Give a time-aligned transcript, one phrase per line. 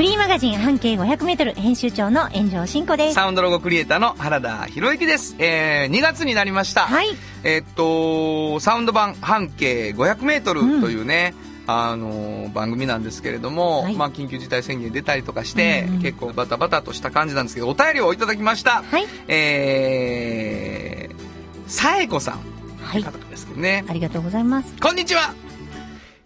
[0.00, 3.14] フリーマガジン半径 500m 編集長の炎上真子です。
[3.14, 5.36] サウンドロゴクリエイターの原田博之です。
[5.38, 6.86] えー、2月になりました。
[6.86, 7.08] はい。
[7.44, 11.34] えーっと、サウンド版半径500メートルというね、
[11.66, 18.82] あのー番組なんですけれども、はいまあ緊急事態宣言出たりとかして、うんうん結構バタバタとした感じなんですけど、お便りをいただきました。
[18.82, 19.04] はい。
[19.28, 22.40] えー、さえこさん。
[22.82, 23.84] はい方ですけどね。
[23.86, 24.74] ありがとうございます。
[24.80, 25.34] こんにちは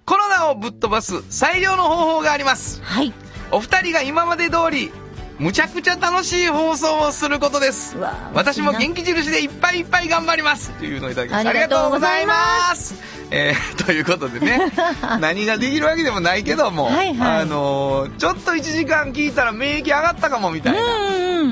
[0.07, 2.81] コロナをぶっ飛ばす最良の方法があります。
[2.85, 3.13] はい。
[3.51, 4.93] お二人が今まで通り、
[5.39, 7.97] むちゃくちゃ楽しい放送をすることです
[8.35, 9.03] 私も元気。
[9.03, 11.51] 気印でいっぱいいっぱい頑張りますというのをいただきました。
[11.51, 12.35] ありがとうございま
[12.75, 12.95] す
[13.31, 14.71] えー ということでね、
[15.19, 20.79] 何ができるわけでもないけども、はいはいあのーちょっと1時間聞いたら免疫上がったかもみたいな。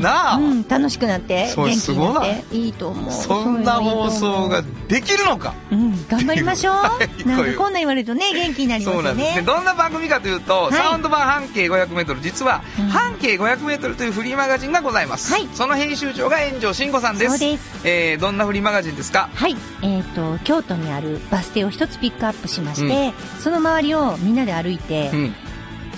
[0.02, 0.14] うんうん。
[0.14, 3.12] なあうん、楽しくなって、元気になっすて、いいと思う。
[3.12, 6.74] そんな放送ができるのかうん、頑張りましょう。
[6.74, 9.36] は いなんかこんなん言われるとね、元気になりますよそうなんですね。
[9.36, 9.42] ね。
[9.42, 15.32] どんな番組かというと、いサウンド版半径 500m、実は、うん半径 500m というフリーマガジンがございます。
[15.32, 17.30] はいその編集長が炎上慎吾さんです。
[17.30, 19.28] そうですえーどんなフリーマガジンですか？
[19.34, 19.56] はい。
[19.82, 25.34] えっ、と、京都にあるバス停を一つピックアップしまして、その周りをみんなで歩いてう、ん。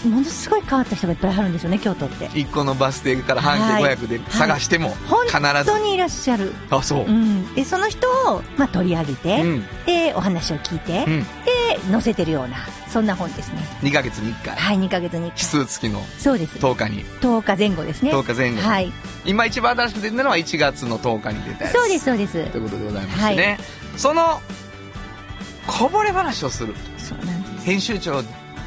[0.08, 2.30] ものすごい変わった人がいっぱいあるんですよね、京都って。
[2.34, 5.64] 一個のバス停から半径500で探しても、本必ず。
[5.66, 6.52] 当にいらっしゃる。
[6.70, 7.10] あ、そうう。
[7.10, 7.54] ん。
[7.54, 9.66] で、その人を、まあ、取り上げて、うん。
[9.86, 11.22] で、お話を聞いて、うん。
[11.22, 11.28] で、
[11.90, 12.56] 載せてるような、
[12.88, 13.58] そんな本ですね。
[13.82, 14.56] 2ヶ月に1回。
[14.56, 16.56] はい、2ヶ月に奇数月のそうです。
[16.58, 17.04] 10日に。
[17.20, 18.12] 10日前後ですね。
[18.12, 18.62] 10日前後。
[18.62, 18.92] はい。
[19.24, 21.72] 今一番新しく出てるのは1月の10日に出たやつ。
[21.72, 22.32] そうです、そうです。
[22.50, 23.58] ということでございましてね。
[23.96, 24.40] その、
[25.66, 26.74] こぼれ話をする。
[26.98, 27.66] そうなんです。
[27.66, 28.22] 編集長を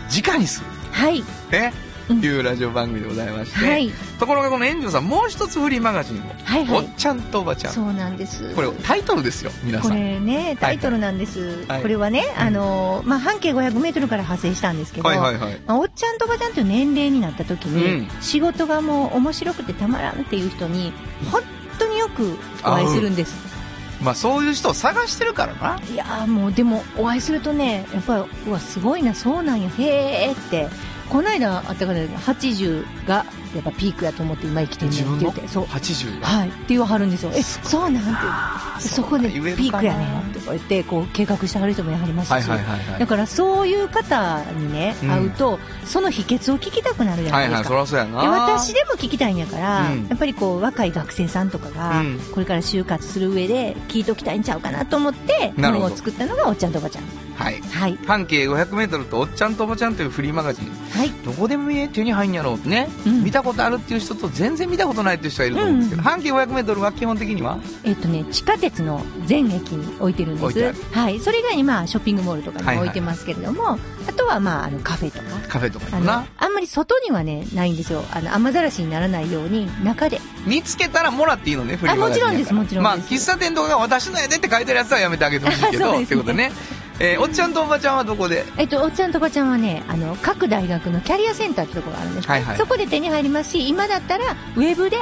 [0.10, 0.67] 直にする。
[0.98, 1.24] はい。
[1.52, 1.74] ね。
[2.10, 3.66] うんいうラジオ番組でございまして。
[3.66, 3.92] はい。
[4.18, 6.22] ところがこの炎上さん、もう一つフリーマガジンを。
[6.44, 6.94] はい、はいおっ。
[6.96, 7.74] ちゃんとおばちゃん。
[7.74, 8.56] そうなんです。
[8.56, 9.98] これタイトルですよ、皆こさん。
[10.00, 11.66] れね、タイトルなんです。
[11.68, 15.62] はいこれはね、あのー、まあ、半径500メートルから派生したんですけど、はいはいはい。
[15.68, 20.94] まあ、おっちゃんとおばちゃんという年齢になった時に、う仕事がもう面白くてたまらんっていう人に、
[21.32, 21.42] 本
[21.78, 23.57] 当によくお会いするんです。
[24.02, 25.80] まあそういう人を探してるからな。
[25.92, 29.84] いやもうでもお会いするとね、やっぱり、うわ、すごいな、そうなんや、へ
[30.30, 30.68] えって、
[31.10, 33.26] この間あったから80が
[33.56, 35.64] やっぱピークやと思って今生きてるねって言って、そう。
[35.66, 36.28] 80が？
[36.28, 36.50] はい。
[36.50, 37.32] って言わはるんですよ。
[37.34, 38.04] え、そうなん
[38.82, 38.88] て。
[38.90, 42.32] そこでピークやねんとか言って、こう計画してはる人もやはりますし。
[42.32, 43.00] はいはいはいはい。
[43.00, 47.70] だからそういう方にね、うん会うと、その秘訣を聞きたくなるじゃなはいいはい、ですか。
[47.70, 48.22] そりゃそうやな。
[48.22, 57.04] で私でも聞きたいんやから、うんやっぱりこう若い学生さんとかが、うんこれから就活する上で聞いときたいんちゃうかなと思って本を作ったのがおっちゃんとおばちゃん
[57.38, 57.62] はい。
[57.62, 57.98] はい。
[58.08, 60.72] 半径500メートルとおっちゃんとおばちゃんというフリーマガジン。
[60.90, 61.12] はい。
[61.24, 63.24] どこでもええ手に入んやろうってね、うん。
[63.24, 66.04] 見たことあるっていう人と全然見たことないっていう人がいると思うんですけど、うん。
[66.04, 67.60] 半径500メートルは基本的には？
[67.84, 70.92] えっとね地下鉄の全駅に置いてるんです。
[70.92, 71.20] はい。
[71.20, 73.78] それが今ショッピングモールとかに置いてますけれども、
[74.08, 75.48] あとはまああのカフェとか。
[75.48, 76.26] カフェとかあ。
[76.38, 78.04] あんまり外にはねないんですよ。
[78.12, 80.20] あの雨ざらしにならないように中で。
[80.48, 82.32] 見つけたらもらっていいのね、フリーマガジンやか。
[82.32, 86.04] らもちろんですもちろんまあ、喫茶店とかが私のやでって書いてるやつはやめてあげてほしいけど、 そうですね。
[86.06, 86.52] ってことね。
[87.00, 88.44] えーおっちゃんとおばちゃんはどこで？
[88.58, 94.98] えっと、おっちゃんとおばちゃんはね、あの、各大学のキャリアセンターってところがあるんです、はいはいそこで手に入りますし、今だったら、ウェブで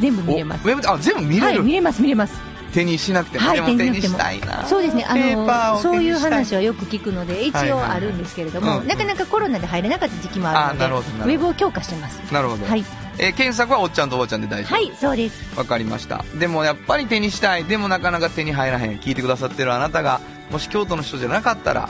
[0.00, 0.70] 全部見れますお。
[0.70, 2.40] ウェブで、あ、全部見れる、はい、見れます、見れます。
[2.72, 3.46] 手にしなくても。
[3.46, 4.66] はいでも手にしたいな。
[4.66, 12.18] そうですね、あの、をそういう話はよく聞くので、一応あるんですけれども、うんなかなかコロナで入れなかった時期もあるので、ウェブを強化してます。
[12.32, 12.64] なるほど。
[12.66, 12.84] はい。
[13.18, 14.74] えー検索はおっちゃんとおばちゃんで大丈夫。
[14.74, 15.58] はい、そうです。
[15.58, 16.24] わかりました。
[16.38, 17.64] でもやっぱり手にしたい。
[17.64, 18.98] でもなかなか手に入らへん。
[18.98, 20.20] 聞いてくださってるあなたが、
[20.50, 21.88] もし京都の人じゃなかったら、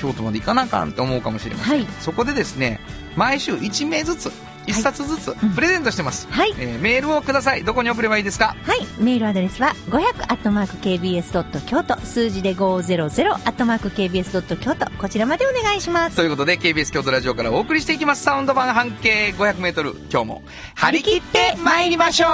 [0.00, 1.78] 京都まで行かなあかんって思うかもしれません。
[1.78, 2.80] はいそこでですね、
[3.16, 4.32] 毎週1名ずつ、
[4.66, 6.26] 1冊ずつうんプレゼントしてます。
[6.30, 6.54] はい。
[6.58, 7.64] えーメールをください。
[7.64, 8.56] どこに送ればいいですか？
[8.66, 8.86] はい。
[8.98, 16.16] メールアドレスは、500 KBS 京都、数字で500 KBS 京都、こちらまでお願いします。
[16.16, 18.22] ということで、KBS 京都ラジオからお送りしていきます。
[18.24, 19.94] サウンド版半径500メートル。
[20.10, 20.42] 今日も、
[20.74, 22.30] 張り切って参りましょう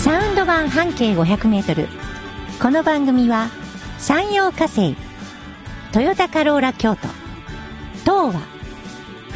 [0.00, 1.88] サウンド版半径500メートル。
[2.62, 3.48] この番組は、
[3.98, 4.96] 山陽火星、
[5.92, 7.08] トヨタカローラ京都、
[8.04, 8.40] 東和、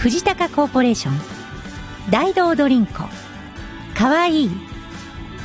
[0.00, 1.14] 藤高コーポレーション、
[2.10, 3.04] 大道ドリンコ、
[3.94, 4.50] かわいい、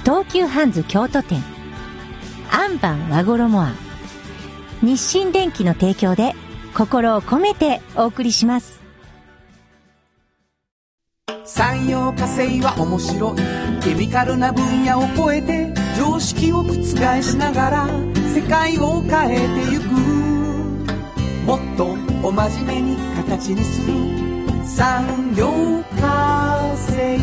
[0.05, 1.43] 東急ハンズ京都店、
[2.49, 3.73] アンバン和衣ア
[4.81, 6.35] 日清電機の提供で、
[6.73, 8.79] 心を込めてお送りします。
[11.43, 13.83] 産業化成は面白い。
[13.83, 16.73] ケミカルな分野を超えて常識を覆
[17.21, 17.87] しながら
[18.33, 19.85] 世界を変えてゆく。
[21.45, 24.34] もっとお真面目に形にする。
[24.65, 25.45] 産業
[26.01, 27.19] 化成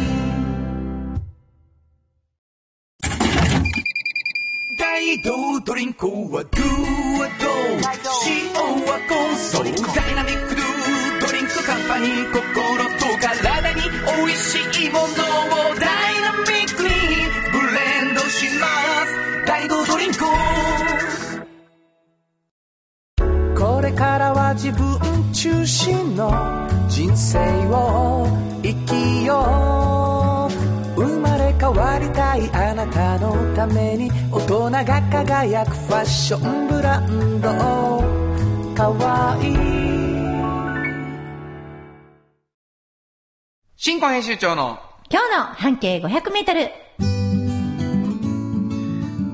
[4.78, 6.62] 大道ドリンクはドゥ
[7.18, 7.50] はド
[8.26, 8.52] 塩
[8.86, 10.64] はコンソーダイナミックドゥ
[11.20, 15.08] ドリンクカンパニー心と体に美味しいものを
[15.74, 16.88] ダイナミックに
[17.50, 18.66] ブレンドしま
[19.06, 20.18] す大道ドリンク
[23.60, 25.11] これからは自分
[25.42, 26.30] 中心の
[26.88, 28.24] 人生を
[28.62, 30.48] 生きよ
[30.96, 37.48] う生まれ変わりたいあなたのために大人が輝くファッションブランド
[38.76, 39.56] かわいい
[43.74, 44.78] 新婚編集長の
[45.10, 46.81] 今日の半径500メートル。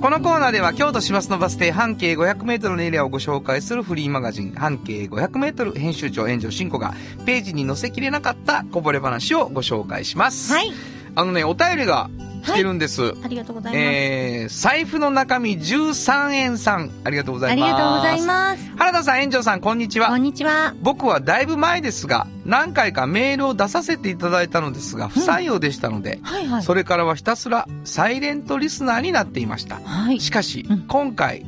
[0.00, 6.94] このコーナーでは京都市バスのバス停半径500メートルのエリアをご紹介するフリーマガジン半径500メートル編集長炎上真子が
[7.26, 10.52] ページに載せきれなかったこぼれ話をご紹介します。
[10.52, 10.70] はい。
[11.16, 12.10] あのね、お便りが
[12.52, 13.14] 来てるんです。
[13.24, 13.84] ありがとうございます。
[13.84, 16.90] えー、財布の中身13円さん。
[17.04, 17.66] ありがとうござあいます。
[17.66, 18.70] りがとうございます。
[18.76, 20.16] 原田さん、炎上さん、こんにちはこ。
[20.16, 20.74] んにちは。
[20.82, 26.62] 僕はだいぶ前ですが、何回かメールを出させていただいたのですが、不採用でしたので、はいはい。
[26.62, 29.76] それからはひたすらサイレントリスナーになっていました。
[29.84, 30.20] はい。
[30.20, 31.44] しかし、うん今回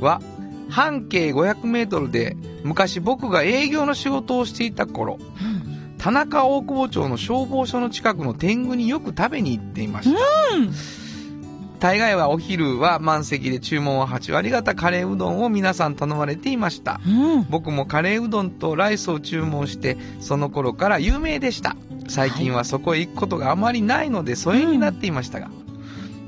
[0.00, 0.20] は
[0.70, 5.57] 半径500メートルで昔僕が営業の仕事をしていた頃、うん
[5.98, 10.18] 田中大久保町の消防署の近くの天狗によく食べに行っていました。
[11.78, 17.00] 大概はお昼は満席で注文は8割方カレーうどんを皆さん頼まれていました。
[17.06, 17.46] うん。
[17.48, 21.76] 僕もカレーうどんとライスを注文して、その頃から有名でした。
[22.08, 25.50] 最近はそこへ行くことがあまりないので疎遠になっていましたが、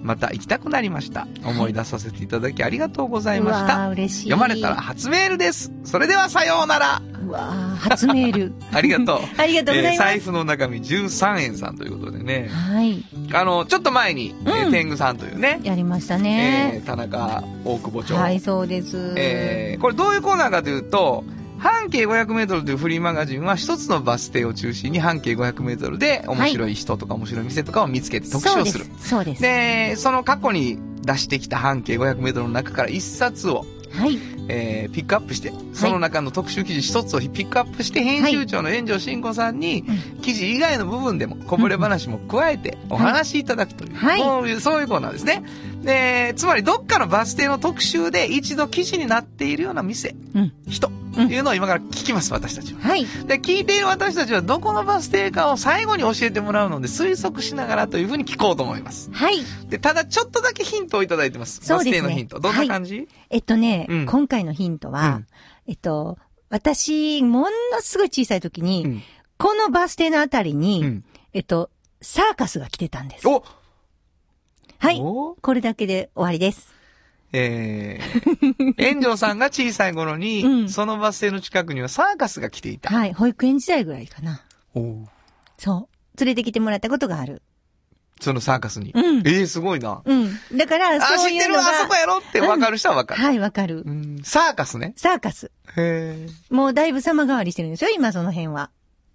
[0.02, 1.26] また行きたくなりました。
[1.44, 3.88] 思い出させていただきありがとうございました。
[3.90, 4.30] 嬉しい。
[4.30, 5.72] 読まれたら初メールです。
[5.84, 7.02] それではさようなら。
[7.26, 8.52] うわー初メール。
[8.72, 9.20] ありがとう。
[9.36, 10.08] ありがとうございます。
[10.08, 12.48] 財布の中身13円さんということでね。
[12.48, 13.04] はい。
[13.32, 16.82] あの、ちょっと前に、えーうん天狗さんというね、やりましたえね。
[16.82, 18.14] ー田中大久保町。
[18.14, 19.14] はい、そうです。
[19.16, 21.24] えーこれどういうコーナーかというと、
[21.60, 28.84] 半径500メートルというフリーマガジンは一つのバス停を中心に半径500メートルで面白い人とか面白い店とかを見つけて特集をする。
[28.86, 29.08] そうです。
[29.08, 29.42] そうです。
[29.42, 34.18] で、その過去に出してきた半径500メートルの中から一冊を、はい。
[34.48, 39.84] えーピックアップして、その中の特集記事一つをピックアップして、編集長の炎上真子さんに、
[40.22, 45.44] 記事以外の部分でも、こぼれ話も加えてお話しいただくという、はいそういう、そういうコーナーですね。
[45.82, 50.52] で、つまりどっかのバス停の特集で一度記事になっているような店、うん。
[50.68, 52.80] 人、うんいうのを今から聞きます、私たちは。
[52.80, 53.04] はい。
[53.26, 59.10] で、聞いている私たちはどこのバス停かを最後に教えてもらうので推測しながらというふうに聞こうと思います。
[59.12, 59.38] はい。
[59.68, 61.60] で、ただちょっとだけヒントをいただいてます。
[61.62, 62.40] そうですねバス停のヒント。
[62.40, 65.26] どんな感じ、えっとね、うん今回のヒントは、うん
[65.66, 67.46] えっと、私、もの
[67.80, 69.02] すごい小さい時に、うん
[69.40, 71.70] このバス停のあたりに、うんえっと、
[72.02, 73.26] サーカスが来てたんです。
[73.26, 73.42] お
[74.76, 75.00] はい。
[75.00, 76.74] おこれだけで終わりです。
[77.32, 82.94] えー、 炎上さんが小さい頃に、うんそのバス停の近くにはサーカスが来ていた。
[82.94, 83.14] はい。
[83.14, 84.44] 保育園時代ぐらいかな。
[84.74, 85.06] お
[85.56, 86.18] そう。
[86.18, 87.40] 連れてきてもらったことがある。
[88.20, 88.92] そのサーカスに。
[88.94, 90.02] うんえー、すごいな。
[90.04, 90.30] うん。
[90.56, 91.62] だから、あ、そういうのが。
[91.62, 93.22] 知ってるわ、あそこやろって分かる人は分かる。
[93.22, 93.82] はい、わかる。
[93.86, 94.92] うん、サーカスね。
[94.96, 95.50] サーカス。
[95.76, 96.54] へー。
[96.54, 98.70] もうだいぶ様変わりしてるんですよ、今その辺は。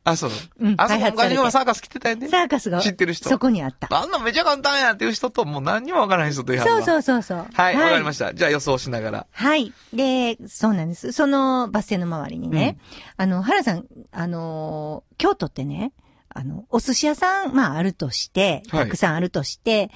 [0.06, 0.32] あ、そう。
[0.60, 2.30] うんあそこ昔はサーカス来てたよね。
[2.30, 2.80] サーカスが。
[2.80, 3.88] 知ってる人そこにあった。
[3.92, 7.48] あんなめちゃ簡単やっていう人と、もう何にも分からない人とやるそうそうそうそう。
[7.52, 8.32] はい、わかりましした。
[8.36, 9.28] じゃあ予想しながら。
[9.32, 9.74] はい。
[9.94, 11.12] で、そうなんです。
[11.12, 12.78] そのバス停の周りにね、
[13.18, 15.92] あの、原さん、あのー京都ってね、
[16.38, 19.90] あの、お寿司屋さん、まああるとして、はいたくさんあるとして、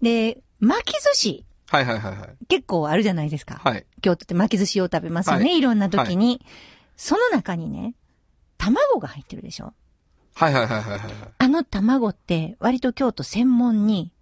[0.00, 2.46] で、巻き寿司、はいはいはいはい。
[2.48, 3.60] 結構あるじゃないですか。
[3.62, 3.86] はい。
[4.00, 6.44] 京都って巻き寿司を食べますよね、、はいろんな時に。
[6.96, 7.94] その中にね、
[8.58, 9.74] 卵が入ってるでしょ
[10.34, 11.00] はいはいはいはいはい。
[11.36, 14.12] あの卵って割と京都専門に、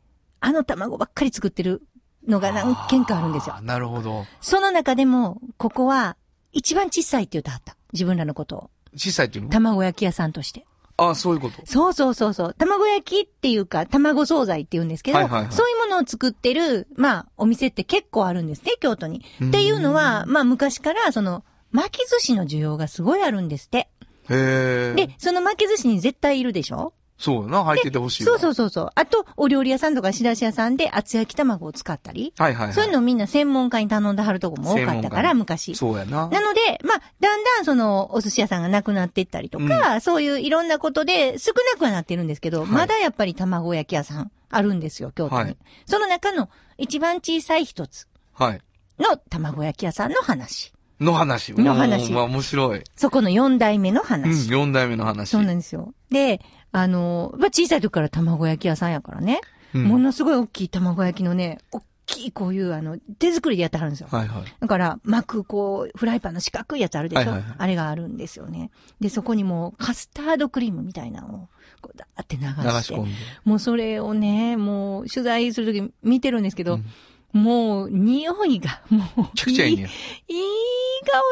[0.40, 1.82] あの卵ばっかり作ってる
[2.26, 4.26] のが何軒かあるんですよなるほど。
[4.40, 6.16] その中でも、ここは
[6.52, 7.76] 一番小さいって言ってはった。
[7.92, 8.70] 自分らのことを。
[8.96, 9.50] 小さいっていうの？
[9.50, 10.66] 卵焼き屋さんとして。
[11.08, 11.62] あ、そういうこと？
[11.64, 12.54] そうそうそうそう。
[12.58, 19.22] 卵焼きっていうか、卵惣菜って言うんですけど、はいはいはいそういうものを作ってる、まあ、お店って結構あるんですね、京都に。
[19.40, 23.88] うんっていうのは、まあ、昔から、その、巻き寿司の需要がすごいあるんですって。
[24.28, 24.94] へえ。
[24.94, 26.92] で、その巻き寿司に絶対いるでしょ？
[27.20, 28.30] そうやな、入っててほしいわ。
[28.30, 28.90] そうそうそうそう。
[28.94, 32.74] あと、お料理屋さんとか仕出し屋さんで厚焼き卵を使ったり、はいはいはい。
[32.74, 35.74] そういうのをみんな専門家に頼んではるとこも多かったから、昔。
[35.74, 36.28] そうやな。
[36.28, 45.42] なので、まあ、だんだんその、お寿司屋さんがなくなっていったりとか、そういういろんなことで少なくはなってるんですけど、はいまだやっぱり卵焼き屋さんあるんですよ、京都に。
[45.42, 46.48] はいその中の
[46.78, 48.60] 一番小さい一つはい。
[48.98, 50.72] の卵焼き屋さんの話。
[51.00, 51.52] の話。
[51.54, 52.84] の話面白い。
[52.96, 55.30] そこの四代目のうん、代目の話。
[55.30, 55.94] そうなんですよ。
[56.10, 56.40] で、
[56.72, 59.40] あの、まあ、小さい時から卵焼き屋さんやからね、
[59.74, 64.08] うんものすごい大きい卵焼きのね、大きいこういうあの、手作りでやってはるんですよ。
[64.10, 64.44] はいはい。
[64.58, 68.70] だから、巻く、こう、フライパンの四角いやつあるでしょ、はいはいはいあれがあるんですよね。
[69.00, 71.48] で、そこにもうカスタードクリームみたいなのを、
[71.80, 72.48] こう、だーって流流
[72.80, 72.84] し。
[72.84, 73.10] して込んで。
[73.44, 76.84] もうそれをね、もう取材するとき見てるんですけど、うん
[77.32, 79.88] もう、匂いが、もう、めちゃくちゃいいね。
[80.28, 80.42] いいい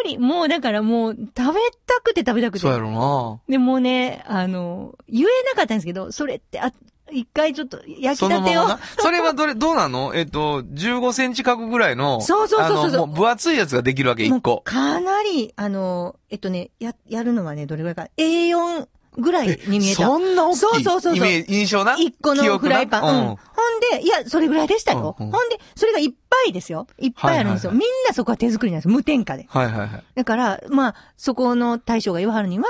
[0.04, 0.18] 香り。
[0.18, 2.60] もうだからもう、食べたくて食べたくて。
[2.60, 3.40] そうやろな。
[3.48, 6.72] でもうね、あの、言えなかったんですけど、それって、あ、
[7.10, 8.62] 一回ちょっと焼きそたてを。
[8.62, 8.80] のままな？
[8.98, 10.14] それはどれ、どうなの？
[10.14, 12.20] えっと、15センチ角ぐらいの。
[12.20, 14.60] そうそうそうそう分厚いやつができるわけ、もう1個。
[14.60, 18.08] かなり、あの、えっとね、や、やるのはね、どれぐらいか。
[18.18, 18.86] A4
[19.18, 20.04] ぐらいに見えた。
[20.04, 21.96] そんな大きいそうそうそうそう印象な？
[21.96, 23.02] 一個のフライパン。
[23.02, 23.28] うん。
[23.30, 25.16] うんほんで、いや、それぐらいでしたよ。
[25.18, 25.36] ほんで、
[25.74, 26.86] それがいっぱいですよ。
[26.98, 27.70] いっぱいあるんですよ。
[27.70, 28.92] はいみんなそこは手作りなんですよ。
[28.92, 29.46] 無添加で。
[29.48, 30.04] はいはいはい。
[30.14, 32.64] だから、まあ、そこの大将が言わはるには、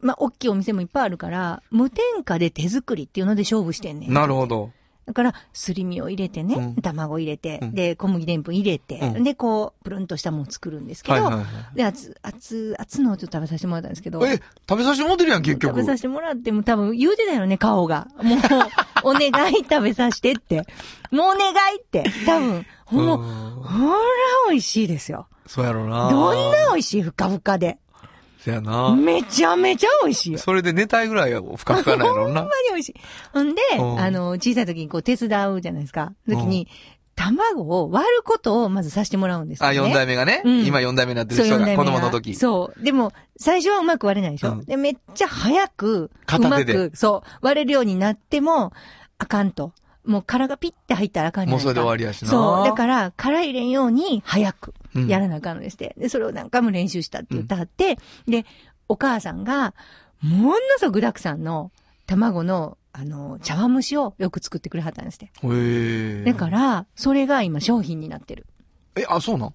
[0.00, 4.12] まあ、大きいお店もいっぱいあるから、無添加で手作りっていうので勝負してんねん。
[4.12, 4.70] なるほど。
[5.08, 14.28] だから、すり身を入れてね、うん卵入れて、うんで、小麦でんぷん入れて、うんで、こう、プルンとしたものを作るんですけど、はいはいはで、熱、熱、熱のをちょっと食べさせてもらったんですけど、い。
[14.28, 15.70] え、食べさせてもらってるやん、結局。
[15.72, 18.08] 食べさせてもらっても多分言うてたよね、顔が。
[18.22, 18.38] もう、
[19.08, 20.66] お願い食べさせてって。
[21.10, 22.04] もうお願いって。
[22.26, 23.98] 多分、もう、うんほら
[24.50, 25.26] 美味しいですよ。
[25.46, 26.10] そうやろな。
[26.10, 27.78] どんな美味しいふかふかで。
[28.38, 28.94] そやな。
[28.94, 30.38] めちゃめちゃ美味しいよ。
[30.38, 32.68] それで寝たいぐらいはふかふかないやろな ほんまに。
[32.70, 32.94] 美味しい。
[33.32, 36.12] ほんで、うんあの、小さい時にこう手伝うじゃないですか。
[36.28, 36.68] 時に、
[37.16, 39.80] 卵を割ることをまずさせてもらうんですよあ、ね。
[39.80, 40.42] 4代目がね。
[40.44, 42.36] うん今4代目になってる人が、子供の時。
[42.36, 42.82] そう。
[42.82, 44.52] でも、最初はうまく割れないでしょ。
[44.52, 48.72] うんで、めっちゃ早く、うまく、そう、割れるようになっても、
[49.18, 49.72] あかんと。
[50.04, 51.66] もう殻がピッて入ったらあかんじゃないですか。
[51.66, 52.30] もうそれで終わりやしな。
[52.30, 52.64] そう。
[52.64, 55.94] だから、殻入れんように早くうんやらなあかんのですって。
[55.98, 58.44] で、それを何回も練習したって言ってはって、で、
[58.88, 59.74] お母さんが、
[60.22, 61.70] ものすごく具沢山の
[62.06, 65.26] 卵の、あの、茶碗蒸しをよく作ってくれはったんですって。
[65.26, 66.24] へえ。
[66.24, 68.46] だから、それが今商品になってる。
[68.96, 69.52] え、あ、そうなん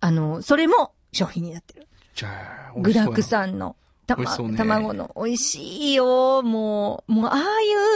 [0.00, 1.86] あの、それも商品になってる。
[2.14, 3.22] じゃあ、具沢ん。
[3.22, 6.42] 山の、たまね卵の美味しいよ。
[6.42, 7.38] もう、もう、ああ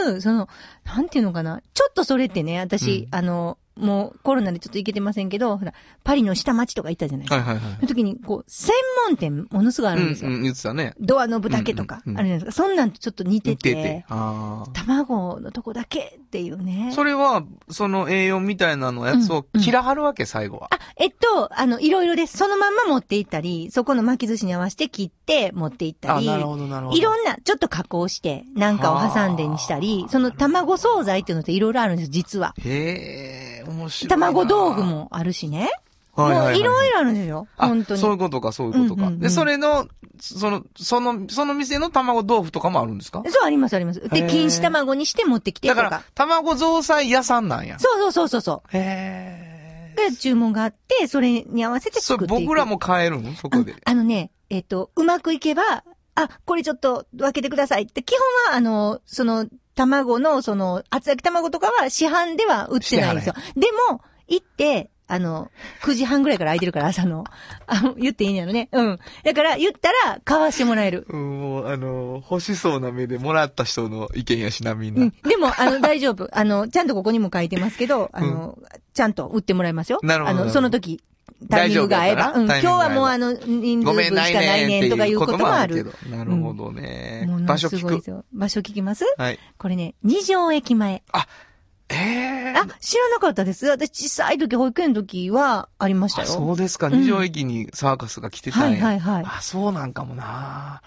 [0.09, 0.49] いう、その、
[0.85, 1.61] なんていうのかな。
[1.73, 5.73] ちょっとそれってね、私、うんあの、もうコロナでちょっと行けてませんけど、ほら、
[6.03, 7.45] パリの下町とか行ったじゃないですか。
[7.45, 7.81] はいはいはいそ。
[7.83, 8.73] の時に、こう、専
[9.07, 10.29] 門店ものすごいあうるんですよ。
[10.29, 10.93] ん、うん、言ってたね。
[10.99, 12.63] ドアノブだけとか、うんうんうんあるじゃないですか。
[12.63, 14.05] そんなんとちょっと似てて、見てて。
[14.09, 14.69] ああ。
[14.73, 16.91] 卵のとこだけっていうね。
[16.93, 20.67] それは、その A4 みたいなのやつを切らはるわけ、最後は？
[20.71, 22.37] あ、えっと、あの、いろいろです。
[22.37, 26.27] そのまんま持って行ったり、そこの巻き寿司に合わせて切って持って行ったり。
[26.27, 32.53] ほど、なるいろんな、ちょっと加工して、なんかを挟んでにしたりは、あその卵惣菜っていうのっていろいろあるんです、実は。
[32.59, 34.27] へえ、面白いな。
[34.27, 35.69] 卵豆腐もあるしね。
[36.15, 37.47] もはいはいはい、ういろいろあるんですよ。
[37.57, 38.01] あ本当に。
[38.01, 39.03] そういうことか、そういうことか。
[39.03, 39.87] うんうんうんで、それの、
[40.19, 43.23] その、その、その店の卵豆腐とかもあるんですか？
[43.27, 44.01] そう、あります、あります。
[44.01, 45.83] で、錦糸卵にして持ってきてとか。
[45.83, 47.79] だから、卵増菜屋さんなんや。
[47.79, 50.11] そうそうそうそうそへう。
[50.11, 52.47] で、注文があって、それに合わせてそれ作っていく。
[52.47, 53.33] 僕らも買えるの？
[53.35, 53.73] そこで。
[53.85, 55.63] ああのね、えっ、と、うまくいけば、
[56.15, 58.19] あ、これちょっと分けてくださいって、基本
[58.51, 63.35] は、あの、その、卵の、その、厚焼き卵とかは市販では売ってないんですよ。
[63.55, 65.51] でも、行って、あの、
[65.83, 67.25] 9時半ぐらいから空いてるから、朝の。
[67.67, 68.69] あ言っていいんやろね。
[68.71, 68.99] うん。
[69.25, 71.05] だから、言ったら、買わしてもらえる。
[71.09, 75.01] うん、もう、あの、欲しそうな目でもらった人の意見やしな、みんな。
[75.01, 75.13] うん。
[75.27, 76.29] でも、あの、大丈夫。
[76.31, 78.57] あの、ちゃんとここにも書いてますけど、あの、
[78.93, 79.99] ちゃんと売ってもらいますよ。
[80.01, 81.03] なるほどあの、その時、
[81.49, 82.33] タイミングが合えば。
[82.33, 82.45] うん。
[82.45, 85.75] 今日はもうあの、人数分しかないねんとかいうこともある。
[85.75, 85.91] けど。
[86.15, 87.25] なるほどね。
[87.27, 88.25] もの場所聞く。
[88.33, 89.05] 場所聞きます？
[89.17, 89.39] はい。
[89.57, 91.03] これね、二条駅前。
[91.93, 93.65] ええあ、知らなかったです。
[93.67, 96.31] 私小さい時、保育園の時はありましたあ、よ。
[96.31, 96.89] そうですか。
[96.89, 98.85] ん二条駅にサーカスが来てたんや。
[98.85, 100.81] はいはいはいあ、そうなんかもな。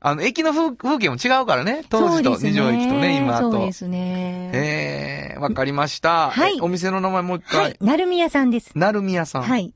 [0.00, 1.84] あの、駅の風風景も違うからね。
[1.90, 3.52] 当時と二条駅とね、今と。
[3.52, 4.50] そうですね。
[4.54, 6.30] ええわかりました。
[6.30, 7.76] はいえお店の名前もう一回はい。。
[7.80, 8.70] なるみやさんです。
[8.74, 9.42] なるみやさん。
[9.42, 9.74] はい。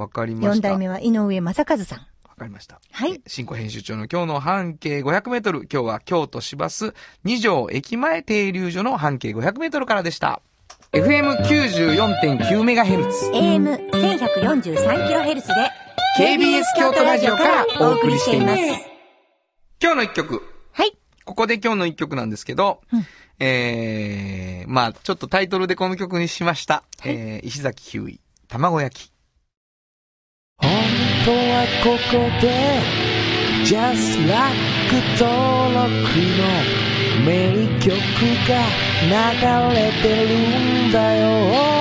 [0.00, 0.54] わかりました。
[0.54, 1.98] 四代目は井上正和さん。
[2.26, 2.80] わかりました。
[2.90, 3.20] はいえ。
[3.26, 5.68] 新庫編集長の今日の半径500メートル。
[5.70, 10.40] 今日は京都市バス二条駅前停留所の半径500メートルからでした。
[10.92, 13.30] FM94.9 メガヘルツ。
[13.30, 15.44] AM1143kHz で
[16.18, 18.62] KBS 京都ラジオからお送りしています。
[19.82, 20.42] 今日の一曲。
[20.72, 20.96] はい。
[21.26, 23.04] ここで今日の一曲なんですけど、うん
[23.38, 26.84] えー、まあちょっとタイトルでこの曲にしました。
[27.04, 29.12] えー、石崎ひゅうい、卵焼き。
[30.60, 30.70] 本
[31.24, 32.46] 当はここで
[33.64, 34.56] Just Like
[35.18, 35.88] 登録
[36.38, 36.90] の
[37.24, 37.30] 名
[37.80, 37.90] 曲
[38.48, 38.52] が
[39.04, 41.80] 流れてるんだよ。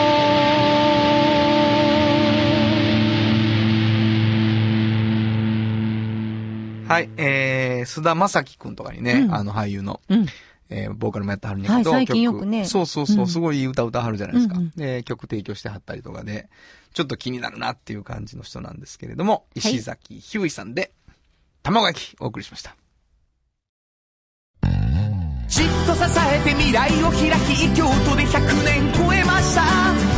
[6.87, 9.33] はい、えー、須田正樹くんとかにね、うん。
[9.33, 10.25] あの俳優の、うん。
[10.71, 12.65] えー、ボーカルもやってはるんやけど、はい最近曲よくね。
[12.65, 13.27] そうそうそうう、ん。
[13.27, 14.55] すごいいい歌歌はるじゃないですか。
[14.57, 14.71] うんうん。
[14.71, 16.49] で、曲提供してはったりとかで、
[16.93, 20.91] ちょっと気になるなっていう感じの人なんですけれども、石崎ひゅういさんで、
[21.63, 22.75] 卵焼きお送りしました。
[25.47, 29.63] じっと支えて未来を開き京都で100年超えました。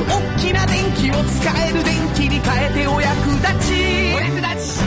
[0.08, 3.74] 大きな電気を使える電気に変えてお役立ち。
[4.14, 4.84] お役立ち。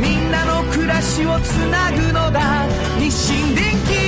[0.00, 2.66] みんなの暮らしをつなぐのだ。
[2.98, 4.07] 日清電気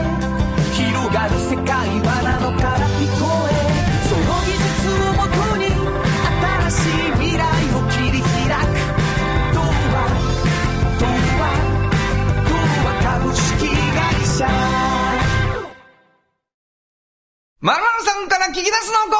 [18.51, 19.11] 聞き出すのコー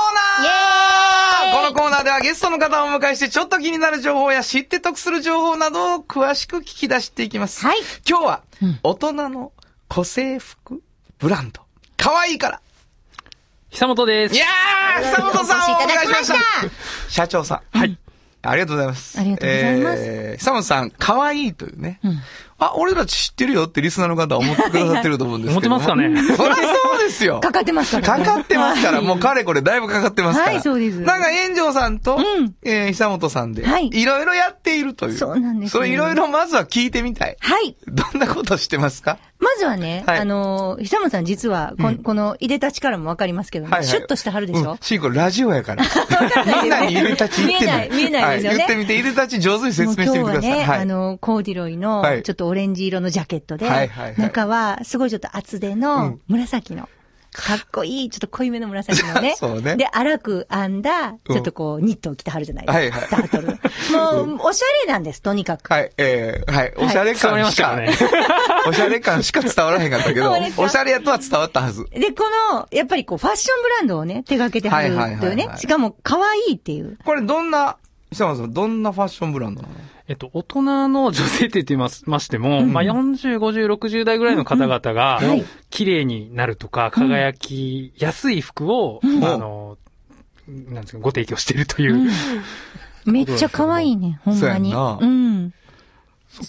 [0.44, 7.66] ナーこのコーナーではゲストの方をお迎えしてちょっと気になる情報や知って得する情報などを詳しく聞き出していきます。
[7.66, 7.78] はい。
[8.08, 9.54] 今日はうん、大人の
[9.88, 10.84] 個性服
[11.18, 11.62] ブランド。
[11.96, 12.62] 可愛いから。
[13.70, 14.38] 久本ですい。
[14.38, 16.36] やー久本さんをお願いしました
[17.10, 17.78] 社長さん。
[17.78, 17.98] はい。
[18.42, 19.20] ありがとうございます。
[19.20, 22.00] ありがとうございますえー、久本さん、可愛いというね。
[22.04, 22.20] うん
[22.62, 25.78] あ、俺たち知ってるよってリスナーの方は思ってくださってると思うんですけども。
[25.78, 26.36] 思ってますかね？
[26.38, 27.40] そりゃそうですよ。
[27.40, 28.26] かかってますからね。
[28.26, 30.52] かかってますから、もうかれこれだいぶかかってますから。
[30.52, 35.18] はいそうですなんか、炎上さんと、うんえー、久本さんで、はいいろいろやっているという。
[35.18, 37.36] そうなんですよそれいろいろまずは聞いてみたい。
[37.40, 37.76] はい。
[37.88, 39.18] どんなことしてますか？
[39.40, 45.84] まずはね、はいあのー、久本さん実はこ、うんこの、いでたちからもわかりますけどね、はいはいシュッとしてはるでしょ、うん、シーコラジオやから。
[46.62, 47.90] みんなに入れたち言ってない。
[47.90, 50.26] 見えない見えないですよねは言ってみて、入れたち上手に説明してみてください。
[50.26, 56.90] もう今日はね、はいあの、コーディロイのはい、ちょっとオレンジ色のジャケットで、はいはいはい中は、すごいちょっと厚手うのん、紫の、
[57.32, 59.36] かっこいい、ちょっと濃いめの紫のね。
[59.40, 62.80] そうねで、荒く編んだ、ちょっとこう、ニットを着てはるじゃないですか。
[62.80, 63.48] はいはいタートル。
[64.28, 65.72] もう、おしゃれなんです、とにかく。
[65.72, 68.22] はい、えー、はい、おしゃれ伝わり感しか、ましたかね。
[68.68, 71.86] おしゃれ感しか伝わらへんかったけどおしゃれやとは伝わったはず。
[71.92, 75.58] で、この、やっぱりこう、ファッションブランドをね、手掛けてはるはいはいはいはいというね。
[75.58, 76.98] しかも、可愛いっていう。
[77.06, 77.78] これどんな、
[78.12, 79.74] 久本さん、どんなファッションブランドなの？
[80.10, 85.22] えっと、大人の女性って言ってますましても、まあ、40、50、60代ぐらいの方々が
[85.70, 89.78] 綺麗になるとか、輝きやすい服を、うんあの、
[90.46, 92.12] なんですか、ご提供しているという。
[93.06, 94.42] めっちゃ可愛いね、ほんまに。
[94.42, 95.54] そうやんなうん。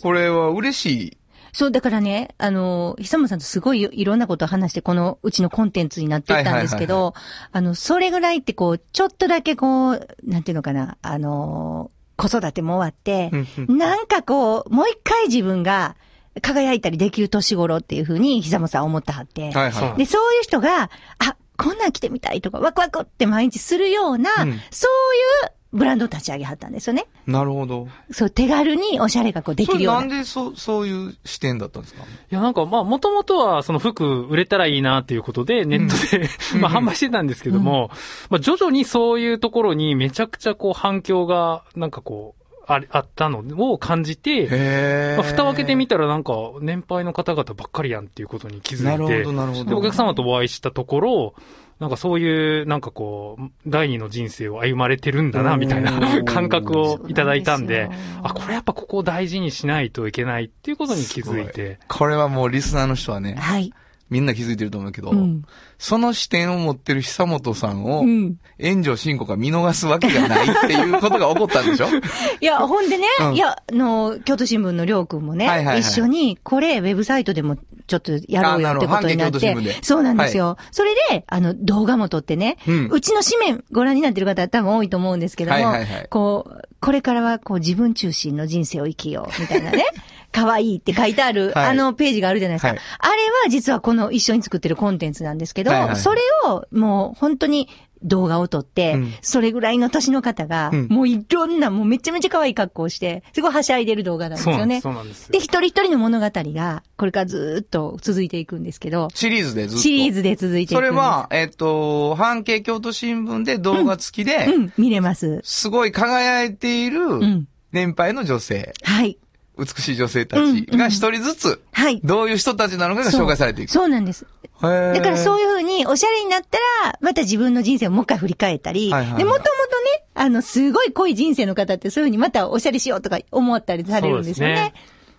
[0.02, 1.16] これは嬉しい。
[1.52, 7.14] そう、だからね、あの、久本さんとすごいいいろんなことを話して、このうちのコンテンツになっていったんですけど、
[7.52, 13.30] あの、それぐらいってこう、ちょっとだけこう、なんていうのかな、あの、子育ても終わって
[13.68, 15.96] なんかこう、もう一回自分が
[16.40, 24.60] 輝いたりできる年頃っていうふうに久本さん思ったはって、はいはで、そういう人が、あ、こんなん着てみたいとか、ワクワクって毎日するような、うん。
[24.70, 27.06] そういうブランドを立ち上げはったんですよね。
[27.26, 27.30] い。
[27.30, 27.88] なるほど。
[28.10, 30.00] そう、手軽におしゃれがこうできるような。
[30.00, 32.02] なんでそう、そういう視点だったんですか？
[32.02, 36.28] いや、なんか、まあ、もともとは、その服売れたらいいなっていうことで、ネットで、
[36.60, 37.90] まあ、販売してたんですけども、
[38.28, 49.70] まあ、徐々にそういうところにめちゃくちゃこう反響が、なんかこう、ああったのを感じて、へまあ、蓋を開けてみたたらなんか、年配の方々ばっかりやんっていうことに気づいて、なるほど、なるほど。
[49.70, 51.34] でお客様とお会いしたところ、
[51.82, 57.90] なんかそういう、なんかこう、第二の人生を歩まれてるんだな、みたいな感覚をいただいたんで
[58.22, 63.72] あ、これやっぱここを大事にしないといけないっていうことに気づいて、これはもうリスナーの人はね、はい。
[64.12, 65.42] みんな気づいてると思うけど、うん。
[65.78, 68.36] その視点を持ってる久本さんを、うん。
[68.60, 71.86] 炎上進行が見逃すわけがないっていうことが起こったんでしょ？
[72.40, 73.34] いや、ほんでね、うん。
[73.34, 75.80] いや、あの、京都新聞のりょうくんもね、はいはいはい。
[75.80, 79.38] 一緒に、これ、ウェブサイトでもちょっとやろうよってことになって
[79.82, 80.58] そうなんですよ。
[80.70, 82.88] それで、あの、動画も撮ってね、うん。
[82.92, 86.06] うちの紙面ご覧になってる方は多分多いと思うんですけども、はいはいはい。
[86.10, 89.86] こう、これからはこう自分中心の人生を生きよう、みたいなね。
[90.32, 92.68] 可愛いって書いてある、はいあのページがあるじゃないですか。
[92.68, 93.12] はいあれ
[93.44, 97.68] は実はこの一緒に作ってるコンテンツなんですけど、はいはいそれをもう本当に
[98.04, 104.80] 動画を撮って、うんそれぐらいの年の方が、うんもういろんな、もうめちゃめちゃ可愛い格好をして、すごいはしゃいでる動画なんですよね。
[104.80, 105.30] そうなんです。
[105.30, 105.38] で。
[105.38, 109.82] 一人一人の物語が、これからずーっと続いていくんですけど、シリーズでずっと。
[109.82, 110.78] シリーズで続いていく。
[110.78, 115.40] それは、えっと、半径京都新聞で動画付きで、うん、見れます。
[115.44, 117.48] すごい輝いているうん。
[117.72, 119.18] 年配の女性、はい。
[119.58, 122.00] 美しい女性たちが一人ずつ、はい。
[122.02, 123.70] どういう人たちなのかが紹介されていく。
[123.70, 124.26] そうそうなんです。
[124.60, 134.72] だだからそういうふうに、おしゃれになったら、また自分の人生をもう一回振り返ったり、はいはいはいで、もともとね、あの、すごい濃い人生の方ってそういうふうにまたおしゃれしようとか思ったりされるんですよね。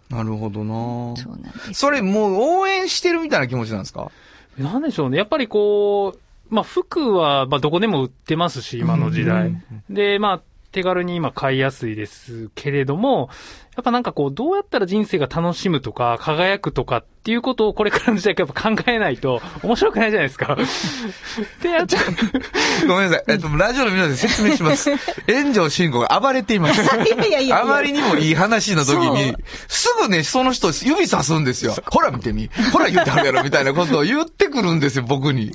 [0.09, 0.73] なるほどな
[1.17, 1.73] そうなんです。
[1.73, 4.11] それもう応援してるみたいな気持ちなんですか？
[4.57, 5.17] なんでしょうね。
[5.17, 9.51] やっぱりこう、まあ服は、まあどこでも売ってますし、今の時代。
[9.89, 10.41] で、まあ
[10.71, 13.29] 手軽に今買いやすいですけれども、
[13.75, 20.57] やっぱなんかこう、どうやったら人生が楽しむとか、輝くとかっていうことをこれからの時代やっぱ考えないと 面白くないじゃないですか。
[21.61, 22.87] で、やっちゃう。
[22.87, 23.23] ごめんなさい。
[23.29, 24.91] えっと、ラジオの皆さんに説明します。
[25.27, 26.81] 炎上慎吾が暴れています。
[26.83, 29.35] いやいやいやいやあまりにもいい話の時に、
[29.69, 31.73] すぐね、その人指さすんですよ。
[31.85, 32.49] ほら見てみ。
[32.73, 35.53] ほら言ってはるやろ、みたいなことを言ってくるんですよ、僕に。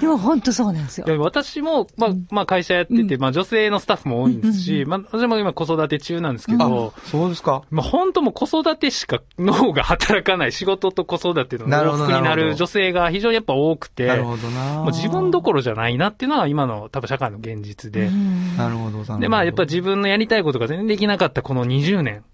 [0.00, 1.10] でも本当そうなんですよい。
[1.10, 7.53] や私も、まあ、まあ会社やってて、まあ女性のスタッフも多いんですし、まあ私も今子育て中なんですけど、そうですか。
[7.70, 18.10] まあ本当もう子育てしか 脳が働かない仕事と子育ての往復にななる女性が非常にやっぱ多くて、なるほどなもう自分どころじゃないなっていうのは今の多分社会の現実で。
[18.58, 22.24] なるほど、で、まあやっぱ自分のやりたいことが全然できなかったこの20年。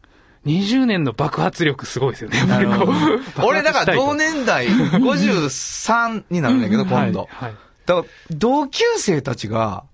[0.46, 2.38] 20年の爆発力すごいですよね。
[3.44, 7.28] 俺、だから同年年代、53になるんだけど、今度。
[7.30, 7.54] はい。
[7.87, 9.85] だから、同級生たちが、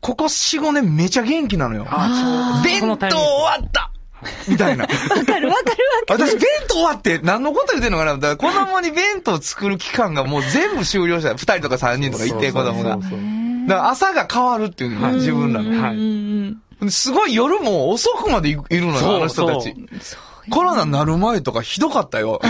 [0.00, 1.86] ここ4、5年めちゃ元気なのよ。
[1.88, 3.91] ああ、ちょうど弁当終わった
[4.48, 4.84] みたいな。
[4.84, 5.76] わかるわかるわかる。
[6.08, 11.34] 私、弁当終わって何のこと言ってんのかなだから子供に弁当作る期間がもう全部終了した。
[11.34, 12.90] 二人とか三人とかいて、子供が。
[12.90, 15.82] だかそうそうら朝が変わるっていうのが自分らの。
[15.82, 16.58] はいうん
[16.90, 20.50] すごい夜も遅くまでいいるのよ、そうあの人たちそう。
[20.50, 22.40] コロナになる前とかひどかったよ。
[22.42, 22.48] 帰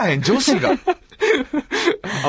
[0.00, 0.70] らへん女子が。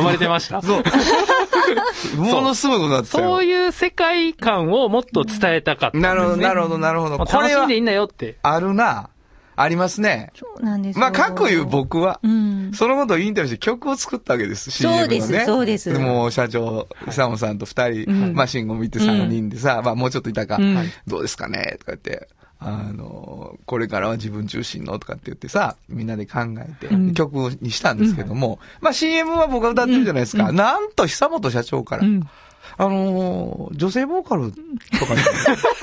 [0.02, 0.62] 暴れてました。
[0.62, 0.84] そう。
[2.18, 3.30] ものすごいことだったよ。
[3.30, 6.08] そういう世界観をもっと伝えたかったんです、ね。
[6.08, 7.18] なるほど、なるほど、なるほど。
[7.18, 8.38] もうこれは楽しんでいいんだよって。
[8.42, 9.10] あるな。
[9.56, 10.32] ありますね。
[10.36, 12.72] そうなんですよまあ、かくいう僕はう、ん。
[12.74, 14.72] そのことをインタビューして曲を作ったわけです。
[14.72, 22.30] そうです CM のねそうですもう社長、久本さんと二人、うんまあ、慎吾見て三人でさ、まあ、もうちょっといたか、うんどうですかねとか言って、
[22.64, 27.14] あの、これからは自分中心のとかって言ってさ、みんなで考えて、うん。
[27.16, 30.52] 曲にしたんですけども、まあ、CM は僕が歌ってるじゃないですか。
[30.52, 32.30] なんと久本社長から、うん
[32.78, 34.52] あのー女性ボーカル
[35.00, 35.22] とかね、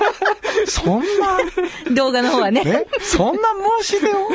[0.67, 1.37] そんな、
[1.93, 2.63] 動画の方はね。
[2.65, 3.41] えそんな
[3.81, 4.29] 申し出を？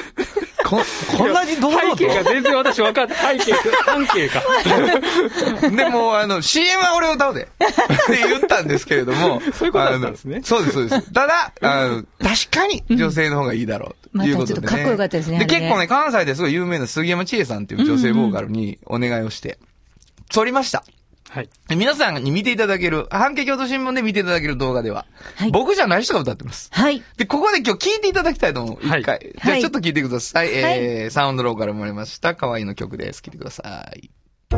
[0.65, 0.81] こ、
[1.17, 3.53] こんなに堂々背景がと全然私分かって、背景、
[3.85, 4.43] 半径か。
[5.71, 7.43] でも、あの、CM は俺を歌うで。
[7.43, 9.41] って言ったんですけれども。
[9.53, 11.13] そういうことだったんですねそうです、そうです。
[11.13, 14.19] ただ、あの、確かに女性の方がいいだろう。
[14.19, 14.67] ということで、ね。
[14.67, 19.59] またちょっとかっこよかったですねで、結構ね、関西ですごい有名な杉山千恵さんっていう女性ボーカルにお願いをして、
[20.33, 20.85] 撮りました。
[21.31, 21.49] はい。
[21.69, 25.07] で皆さんに見ていただける、半径京都新聞で見ていただける動画では、
[25.37, 26.69] はい僕じゃない人が歌ってます。
[26.73, 27.03] はい。
[27.17, 28.79] で、ここで今日聞いていただきたいと思う。
[28.81, 29.05] 一回。
[29.05, 30.49] はいじゃあはいちょっと聞いてください。
[30.53, 32.35] えー、サウンドローから生まれました。
[32.35, 33.21] 可愛いの曲です。
[33.21, 34.11] 聞いてください。
[34.51, 34.57] こ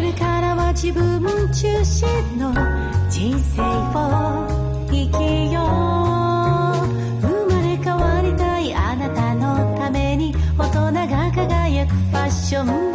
[0.00, 4.46] れからは自分中心の人生を
[4.88, 6.86] 生きよう。
[7.20, 12.66] 生まれ変わりたいあなたのために大人が輝くファッション。
[12.66, 12.87] ブラン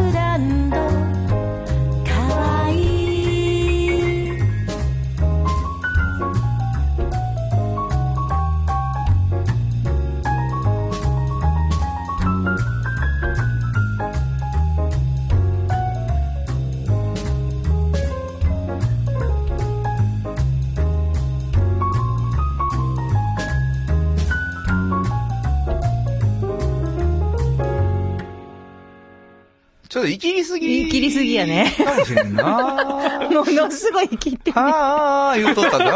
[29.93, 30.85] ちょっと生きりすぎ。
[30.85, 32.43] 生きりすぎやねかもしれんな
[33.29, 34.59] ものすごい生きってる。
[34.59, 35.85] はあ、言うとったな。
[35.85, 35.87] だ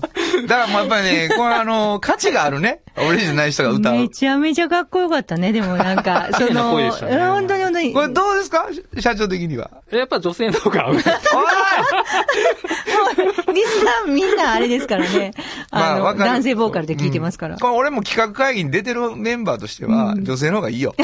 [0.48, 2.80] らもうやっぱりね、これあの、価値があるね。
[2.96, 3.92] 俺じゃない人が歌う。
[3.96, 7.92] めちゃめちゃかっこよかったね、でもなんか、 その、声でしたねうん本当に本当に。
[7.92, 8.66] これどうですか？
[8.98, 9.70] 社長的には。
[9.92, 10.94] やっぱ女性の方が合う。
[10.96, 11.06] リス
[13.84, 15.32] ナーみんなあれですからね。
[15.70, 17.56] あの、わかる男性ボーカルで聞いてますから。
[17.56, 20.94] うんこれ俺も企画会議に出てるメンバーとしては、女性の方がいいよ。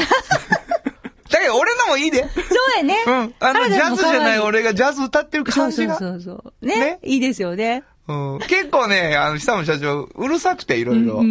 [1.91, 2.19] もいいで。
[2.19, 2.95] そうやね。
[3.05, 3.33] うん。
[3.39, 6.11] あの、ジャズじゃない俺がジャズ歌ってるそうそう感じが。
[6.11, 6.65] そうそう。
[6.65, 7.83] ねねいいですよね。
[8.07, 11.19] うん、結構ね、あの、久野社長、うるさくていろいろ。
[11.19, 11.23] あ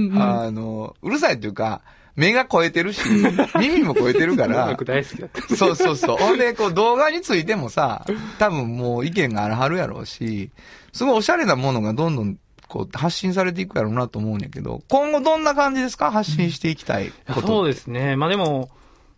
[0.50, 1.82] の、うるさいっていうか、
[2.16, 3.02] 目が超えてるし、
[3.58, 4.84] 耳も超えてるから音楽。
[4.84, 5.56] 大好きだった。
[5.56, 6.16] そうそうそう。
[6.16, 8.04] ほんで、こう動画についてもさ、
[8.38, 10.50] 多分もう意見があるはるやろうし、
[10.92, 12.36] すごいおしゃれなものがどんどん
[12.68, 16.10] こう発信されていくやろうなと思うんやけど、今後どんな感じですか？
[16.10, 17.46] 発信していきたいこと。
[17.46, 18.16] そうですね。
[18.16, 18.70] まあでも、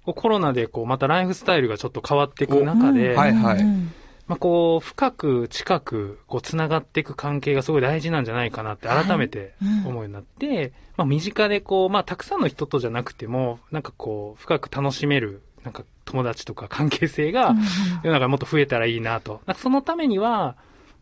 [0.04, 3.58] コロナでこう、またライフスタイルがちょっと変わっていく中で、はいはい。
[3.58, 3.92] うん
[4.28, 9.86] まあこう、深く近く、こう、繋がっていく関係がすごい大事なんじゃないかなって改めてうん。
[9.86, 17.54] 思うようになって、まあ身近でこう、まあたくさんの人とじゃなくても、なんかこう、深く楽しめる、なんか友達とか関係性が、
[18.02, 19.42] 世の中にもっと増えたらいいなと。
[19.46, 20.56] なんかそのためには、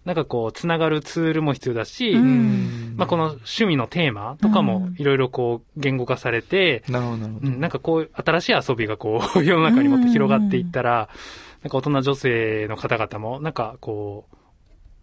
[0.05, 7.49] なんかこう、繋がるツールも必要だし、まあこの趣味のテーマとかもいろいろこう、言語化されて、なるほど、なるほど。
[7.49, 11.09] うん、なんかこう、新しい遊びがこう、 世の中にもっと広がっていったら、
[11.63, 14.37] なんか大人女性の方々も、なんかこう、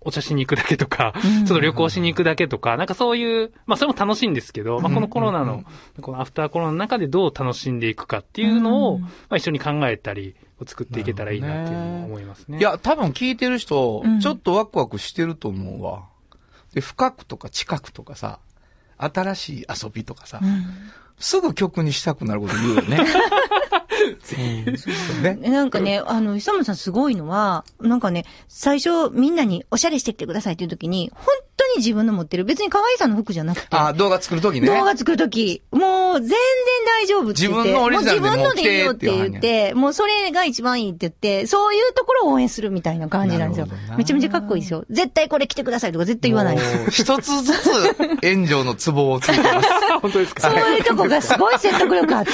[0.01, 1.45] お茶しに行くだけとか、うん。
[1.45, 5.63] ちょっと旅行しに行くだけとか、なんかそういう、まあそれも楽しいんですけど、まあこのコロナの、
[6.01, 9.01] このアフターコロナの中でどう楽しんでいくかっていうのを、うん。
[9.01, 12.57] まあ一緒に考えたり、作っていけたらいいなっていうのを思いますね。
[12.57, 16.05] いや、多分聞いてる人うん、ちょっとワクワクしてると思うわ。
[16.73, 18.39] で、深くとか近くとかさ、
[18.97, 20.65] 新しい遊びとかさ、うん
[21.19, 22.99] すぐ曲にしたくなること言うよね。
[25.35, 25.49] ね。
[25.49, 31.25] なんかね、あの、久本さんすごいのは、なんかね、最初みんなにおしゃれしてきてくださいっていう時に、本
[31.73, 34.67] 当に自分の持ってる、別に可愛さの服じゃなくて、あ、動画作るときね。
[34.67, 36.37] 動画作るとき、もう全然
[37.01, 37.57] 大丈夫って言って。
[37.57, 43.67] 自分のオリジナルでもう自分のでいいよって言って、もうそれが一番いいって言って、そういうところを応援するみたいな感じなんですよ。
[43.97, 44.85] めちゃめちゃかっこいいですよ。
[44.89, 47.03] 絶対これ着てくださいとか絶対言わないです。
[47.03, 47.69] 一つずつ
[48.23, 49.69] 炎上のツボをついてます。
[50.01, 50.49] 本当ですか？
[50.49, 52.31] そういうとこがすごい説得力あって、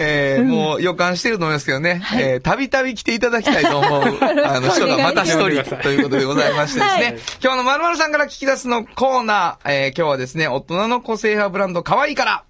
[0.00, 4.02] えーもう予感してると思いますけどね、えーたびたび来ていただきたいと思う、
[4.44, 7.18] あの人がまた一人ということでございましてですね、はい。
[7.42, 12.44] 今日のまるまるさんから聞き出すのコーナー、えー今日はですね、大人の個性派ブランド可愛いから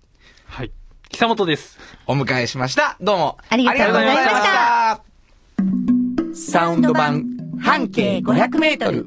[0.46, 0.70] はい。
[1.10, 1.78] 久本です。
[2.06, 2.96] お迎えしました。
[3.00, 3.38] どうも。
[3.50, 4.36] ありがとうございましたし
[6.44, 6.44] た。
[6.56, 7.24] サウンド版
[7.60, 9.06] 半径500メートル。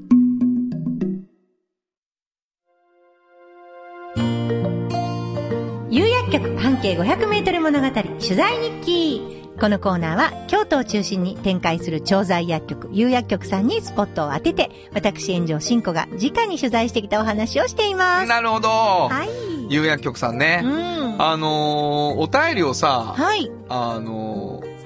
[5.90, 9.37] 有薬局半径500メートル物語取材日記。
[9.60, 18.28] このコーナーは京都を中心に展開する調剤薬局、有薬局さんにスポットを当てて、私炎上真子が直に取材してきたお話をしています。
[18.28, 18.70] なるほど。
[18.70, 19.74] はい。
[19.74, 20.62] 有薬局さんね。
[20.64, 21.22] うん。
[21.22, 23.52] あのー、お便りをさ、はい。
[23.68, 24.77] あのー、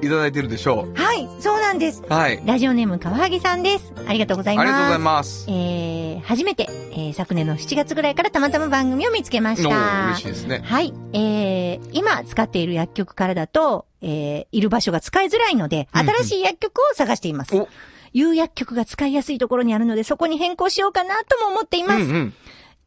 [0.00, 2.02] いただいてるでしょはい、そうなんです。
[2.08, 2.12] う。
[2.12, 2.40] はい。
[2.44, 3.92] ラジオネームかわはぎさんです。
[4.06, 4.64] ありがとうございます。
[4.64, 5.46] ありがとうございます。
[5.48, 9.74] えー、初めて、えー、昨年の7月ぐらいからたまたま番組を見つけましおた。
[9.76, 10.62] ー嬉しいですね。
[10.64, 10.92] はい。
[11.12, 17.56] えー、今使っている薬局からだと、えー、いる場所が使いづらいので、新しい薬局を探しています。
[17.56, 17.68] お
[18.12, 22.02] 有薬局が使いやすいところにあるので、そこに変更しようかなとも思っています。
[22.02, 22.34] うんうん。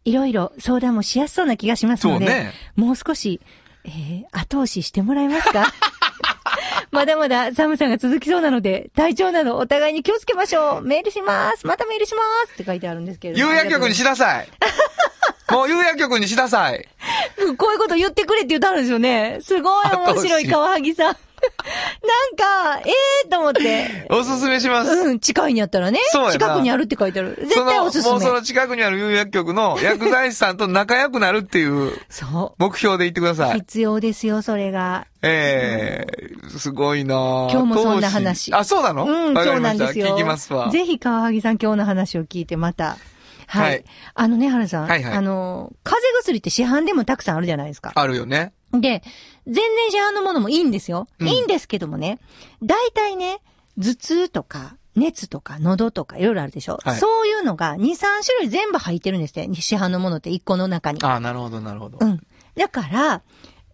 [0.05, 2.53] いろいろ相談もしやすそうな気がしますので、ね。
[2.75, 3.39] もう少し、
[3.83, 5.71] えー、後押ししてもらえますか？
[6.91, 10.81] まだまだ寒さが続きそうなので、体調などお互いに気をつけましょう。
[10.81, 11.65] メールします。
[11.67, 12.53] またメールします。
[12.53, 13.51] って書いてあるんですけれども。
[13.51, 14.47] 有薬局にしなさい。
[15.51, 16.87] もう有薬局にしなさい。
[17.37, 19.39] う んこういうこと言ってくれって言ってあるんですよね。
[19.41, 21.17] すごい面白い、川萩さん。
[21.41, 22.89] なんか、え
[23.25, 24.07] えー、と思って。
[24.09, 24.91] おすすめします。
[24.91, 25.99] うん、近いにあったらね。
[26.11, 27.37] そう近くにあるって書いてある。
[27.41, 28.11] 絶対おすすめ。
[28.11, 33.35] もうその近くにある有薬局の 薬剤師さんと仲良くなるっていうそ目標で言ってくだう。
[33.35, 33.59] さい。
[33.59, 35.07] 必要ですよ、それが。
[35.23, 39.05] ええすごいなぁ今日もそんな話あ、そうなの？
[39.05, 40.07] うん、そうなんですよ。
[40.15, 40.69] 聞きますわ。
[40.71, 42.97] ぜひ川萩さん今日の話を聞いてまた。
[43.47, 43.69] はい。
[43.69, 43.83] はい
[44.15, 44.87] あのね、原さん。
[44.87, 47.91] はいはいあの、風邪薬って市販でもたくさんあるじゃないですか。
[47.93, 48.53] あるよね。
[48.73, 49.03] で、
[49.51, 51.07] 全然市販のものもいいんですよ。
[51.19, 52.19] うんいいんですけどもね、
[52.63, 53.41] 大体ね、
[53.77, 59.61] 頭痛とか、熱とか、喉とか、いろいろあるでしょ、はいそういうのが2、3種類全部入ってるんですって。
[59.61, 60.99] 市販のものって1個の中に。
[61.03, 61.97] あなるほど、なるほど。
[62.01, 62.21] うん。
[62.55, 63.21] だから、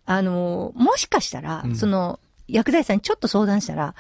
[0.06, 3.96] あの、もしかしたら、うんその、薬剤師さんにちょっと相談したら、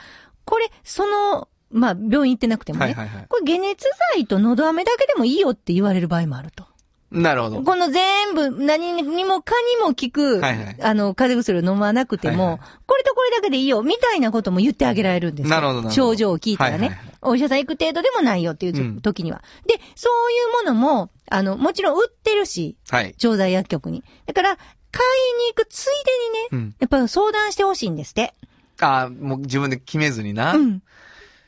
[0.46, 3.26] これ、その、まあ、病院行ってなくてもね、はいはいはい。
[3.28, 3.86] これ解熱
[4.16, 6.66] 剤と喉飴だけでもいいよって言われる場合もあると。
[7.12, 7.62] なるほど。
[7.62, 15.50] この全部、何にもかにも効く、はいはいあの、風邪薬を飲まなくても、はいはいこれとこれだけでいいよ、みたいなことも言ってあげられるんですよ。
[15.50, 19.43] なるほどなるほど症状を聞いたらね、はいはいはいお医者さん行く程度でもないよっていううん時には。
[19.65, 23.13] で、そういうものも、あの、もちろん売ってるし、はい。
[23.17, 24.04] 調剤薬局に。
[24.26, 25.06] だから、買
[25.41, 25.86] いに行くつい
[26.52, 26.76] でにね、うん。
[26.80, 28.34] やっぱ相談してほしいんですって。
[28.80, 30.54] ああ、もう自分で決めずにな。
[30.54, 30.82] うん。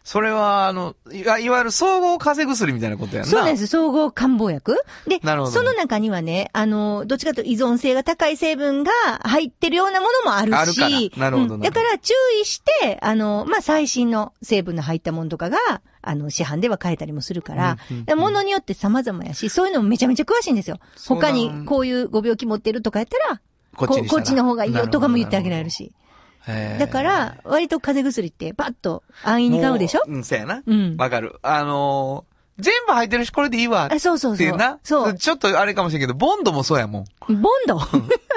[0.04, 3.30] それは、あの、いわいわゆる総合風邪薬みたいなことやんな。
[3.30, 3.68] そうです。
[3.68, 4.76] 総合漢方薬。
[5.08, 8.92] で、なるほどその中にはね、あの、どっちかというと依存性が高い成分が
[9.24, 15.58] 入ってるようなものもあるし、あるからなるほどうんだから注意して、あの、まあ、最新の成分の入ったものとかが、
[16.02, 17.78] あの、市販では買えたりもするから、
[18.16, 20.80] ものによって様々やし、そういうのもめちゃめちゃ詳しいんですよ。
[21.08, 23.42] 他にこういうご病気持ってるとかやったら、
[23.76, 25.84] こっちこっちの方がいいよとかも言ってあげられるし。
[25.84, 26.00] へー
[26.48, 30.08] だから、割と風邪薬ってパッと安易に買うでしょ？
[30.08, 30.64] もうん、そうやな。
[30.66, 31.40] うんわかる。
[31.44, 32.30] あのー
[32.62, 33.88] 全部入ってるし、これでいいわ。
[33.90, 34.80] あ、そうそうそうっていうな。。
[34.84, 35.14] そう。
[35.14, 37.42] ちょっとあれかもしれんけど、ボンドもそうやもん。
[37.42, 37.80] ボンド？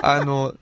[0.00, 0.54] あの、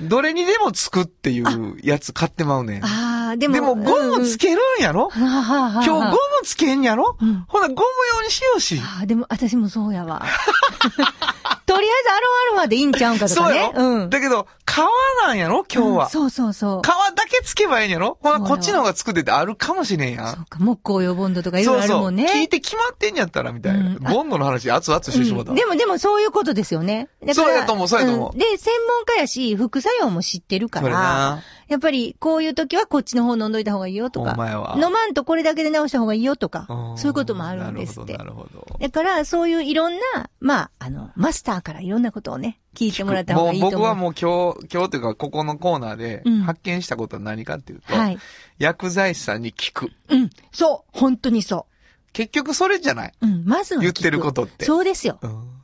[0.00, 2.84] どれにでもつくっていうやつ買ってまうねん。
[2.84, 3.54] ああ、でも。
[3.54, 5.08] でも、ゴムつけるんやろ？
[5.08, 7.16] はあはあはあ今日ゴムつけんやろ？
[7.20, 7.80] うんほな、ゴム
[8.14, 8.80] 用にしようし。
[8.80, 10.22] ああ、でも私もそうやわ。
[11.80, 13.72] とりあえずアロアロマでいいんちゃうんかとかねそうや。
[13.72, 14.10] ろうん。
[14.10, 15.64] だけど、皮なんやろ？
[15.64, 16.04] 今日は。
[16.04, 16.82] うんそうそうそう。
[16.82, 20.26] 皮だけつけばいいんやろほな、そうやわこっちの方が作っててあるかもしれんやん。
[20.34, 22.26] そうか、木工用ボンドとかいろいろあるもんね。
[22.30, 23.78] 聞いて決まってんやったら、みたいな。
[23.78, 25.52] うんボンドの話、熱々してしまったわ。
[25.52, 27.08] うんでも、でもそういうことですよね。
[27.32, 31.42] そうやと思うそうやと思うんで、専門家やし、副作用も知ってるから、な。
[31.70, 34.32] やっぱりこういう時はこっちの方飲んどいた方がいいよとか。
[34.74, 38.24] 飲まんとこれだけで治した方がいいよとかう、んそういうこともあるんですってな。
[38.24, 38.78] るほど、なるほど。
[38.80, 43.78] だから、そういういろんな、まあ、あの、マスターからいろんなことをね、聞いてもらった方がいいと思う。
[43.78, 48.18] もう僕はもう今日、今日というか、ここのコーナーでうん発見したことは何かっていうと、はい。
[48.58, 49.92] 薬剤師さんに聞く。
[50.08, 50.30] うん。
[50.50, 50.98] そう。
[50.98, 51.66] 本当にそ
[52.12, 53.12] 結局それじゃない。
[53.20, 53.26] う。
[53.26, 53.44] うん。
[53.44, 53.80] まずは。
[53.80, 55.20] 言ってることってそうですよ。
[55.22, 55.59] うん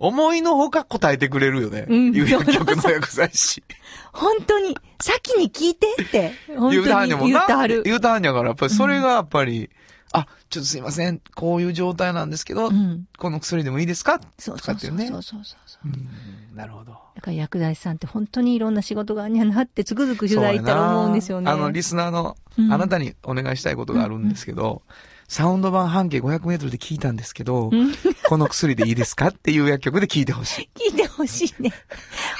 [0.00, 1.84] 思いのほか答えてくれるよね。
[1.88, 3.62] うん有薬局の薬剤師。
[4.12, 7.40] 本当に、先に聞いてって、本言うたはん当に言ねんもんな。
[7.44, 7.82] ってはる。
[7.84, 9.70] 言うたはんやから、やっぱりそれがやっぱり、
[10.12, 13.04] あ、ちょっとすいません、こういう状態なんですけど、うん。
[13.18, 14.20] この薬でもいいですか？
[14.38, 15.58] そうとかっていうねそうそうそう。
[15.66, 15.88] そうそう。
[15.88, 16.08] うん
[16.56, 16.90] なるほど。
[17.14, 21.48] だから薬剤師さんって本当にいろんな仕事があんにゃなってつくづく取材行ったら思うんですよね。
[21.50, 24.82] あの、リスナーの、うんあなたにお願いしたいことがあるんですけど、
[25.30, 27.92] サウンド版半径500メートルで聞いたんですけど、うん
[28.30, 30.70] この薬でいいですかっていう薬局で聞いてほしい。
[30.92, 31.72] 聞いてほしいね。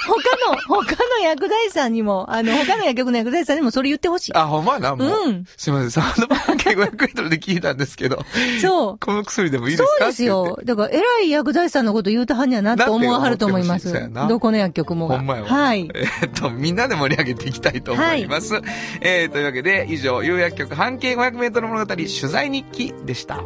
[0.07, 4.31] 他の、他の薬剤師さんにも、あの、他の薬局の薬剤師さんにもそれ言ってほしい。
[4.33, 5.29] あ、ほんまやな、もう。
[5.29, 8.23] うんすいません、サウンド版半径500メートルで聞いたんですけど、
[8.61, 8.97] そう。
[8.99, 10.57] この薬でもいいですかそうですよ。
[10.63, 13.91] だから、偉い薬剤師さんのこと言うとはんやなと思わはると思います
[14.29, 15.17] どこの薬局もが。
[15.17, 15.49] ほんまやわ。
[15.49, 15.89] はい。
[15.93, 18.61] えーっと、みんなで盛り上げていきたいと思います。
[19.01, 23.43] えー、というわけで、以上、有薬局半径500メートル物語取材日記でした。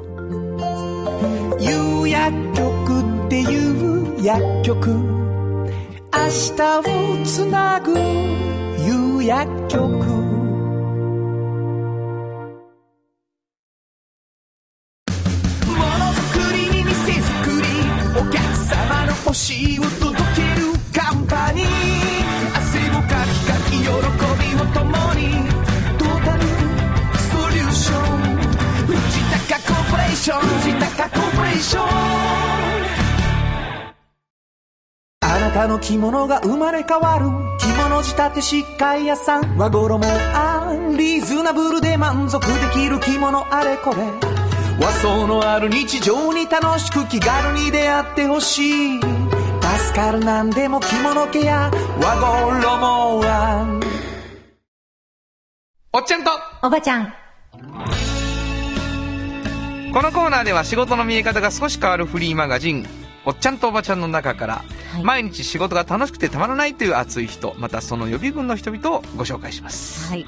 [1.60, 4.90] 有薬局っていう薬局。
[6.16, 6.22] 明
[6.56, 6.84] 日を
[7.26, 7.92] つなぐ
[8.88, 9.80] 有薬局。
[9.80, 9.92] も
[20.00, 20.05] の
[30.26, 31.88] ション藤高コーポレーション
[35.22, 37.28] あなたの着物が生まれ変わる
[37.60, 43.98] 着物仕立て疾患屋さん和衣あリーズナブルで満足できる着物あれこれ
[44.84, 49.10] 和装のある日常に楽しく気軽に出会ってほしい助
[49.94, 51.70] かるなんでも着物ケア
[52.02, 52.68] 和衣
[53.22, 53.80] は
[55.94, 56.32] おっちゃんと
[56.64, 57.14] おばちゃん。
[59.96, 62.86] このコーナーでは仕事の見え方が少し変わるフリーマガジン、
[63.26, 64.56] おっちゃんとおばちゃんの中から、
[64.92, 70.10] はい毎日仕事が楽しくてたまらないという熱い人、またその予備軍の人々をご紹介します。
[70.10, 70.26] はい。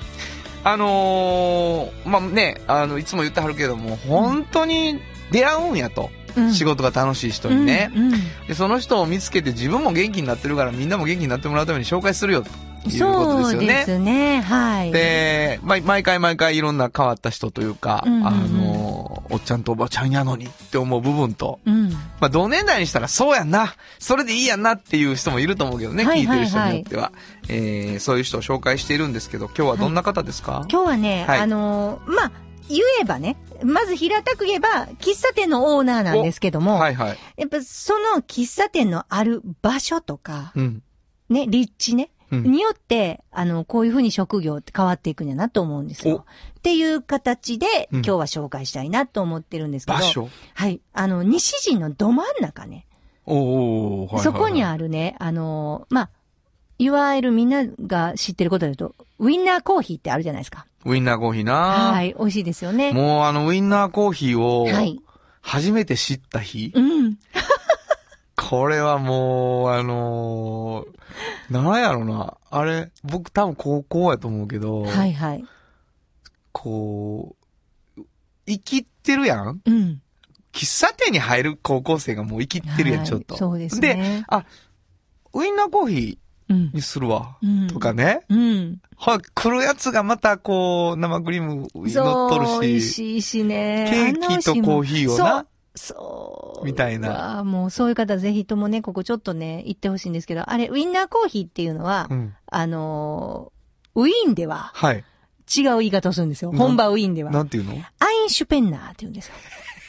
[0.63, 5.01] あのー、まあ、ね、あの、いつも言ってはるけども、本当に
[5.31, 6.11] 出会うんやと。
[6.37, 8.53] うん仕事が楽しい人にね、うんうんで。
[8.53, 12.51] その人を見つけて自分も元気になってるからみんなも元気になってもらうために紹介するよと
[12.89, 13.83] いうことですそうでよね。
[13.85, 14.41] すね。
[14.41, 14.91] はい。
[14.91, 21.89] で、ま、毎回毎回いろんな変わった人というか、うんうんうんあの、おっちゃんとおばちゃんやのにって思う部分と、うん。
[21.89, 27.11] まあ、同年代にしたらそうやんな、それでいいやんなっていう人もいると思うけどね、はい聞いてる人はいはいによっては。
[27.49, 32.31] えー、そういう人を紹介しているんですけど、今日はどんな方ですか、今日はね、はいあのーまあ、
[32.69, 37.17] 言えばね、まず平たく言えば、喫茶店のオーナーなんですけども、はいはい。
[37.37, 40.83] やっぱその喫茶店のある場所とか、うん。
[41.29, 46.25] ね、立地ね、うんによって、あの、こういうふうに職業って変わっていくんやなと思うんですよ。
[46.59, 50.29] っていう形で、うん今日は紹介したいなと思ってるんですけど、場所。
[50.53, 50.81] はい。
[50.93, 52.85] あの、西陣のど真ん中ね、
[53.25, 56.09] おーおはいはいはいそこにあるね、あのーまあ、
[56.79, 60.65] いわゆるみんなが知ってることだと、ウィンナーコーヒーってあるじゃないですか。
[60.85, 62.93] ウィンナーコーヒーなはい、美味しいですよね。
[62.93, 64.99] もうあのウィンナーコーヒーを、はい。
[65.41, 67.17] 初めて知った日、うん。
[68.49, 72.37] これはもう、あのー、なんやろな。
[72.49, 75.43] あれ、僕多分高校やと思うけど、はいはい。
[76.53, 77.35] こ
[77.97, 78.01] う、
[78.45, 79.61] 生きってるやん？
[79.65, 80.01] うん。
[80.53, 83.35] 喫茶店に入る高校生がもう生きってるやん、はいちょっと。
[83.35, 84.23] そうですで、ね。
[84.29, 84.45] あ、
[85.33, 86.17] ウィンナーコーヒ
[86.49, 86.75] うんー。
[86.75, 87.37] にするわ。
[87.43, 88.21] うんとかね。
[88.29, 88.81] うん。
[88.95, 93.87] はい、来るやつがまたこう、生クリーム乗っそう、と美味るし、しいしね。
[93.91, 95.45] ケーキとコーヒーをな。
[95.77, 96.65] そう。
[96.65, 102.35] みたいなもうそういう方ぜひともね、ここちょっとね、行ってほしいんですけど、あれ、ウィンナーコーヒーっていうのは、うん。
[102.47, 105.03] あのー、ウィーンでははい。
[105.55, 106.51] 違う言い方をするんですよ。
[106.51, 107.31] な本場ウィーンでは。
[107.31, 107.71] なんていうの？
[107.99, 109.33] アインシュペンナーって言うんですよ。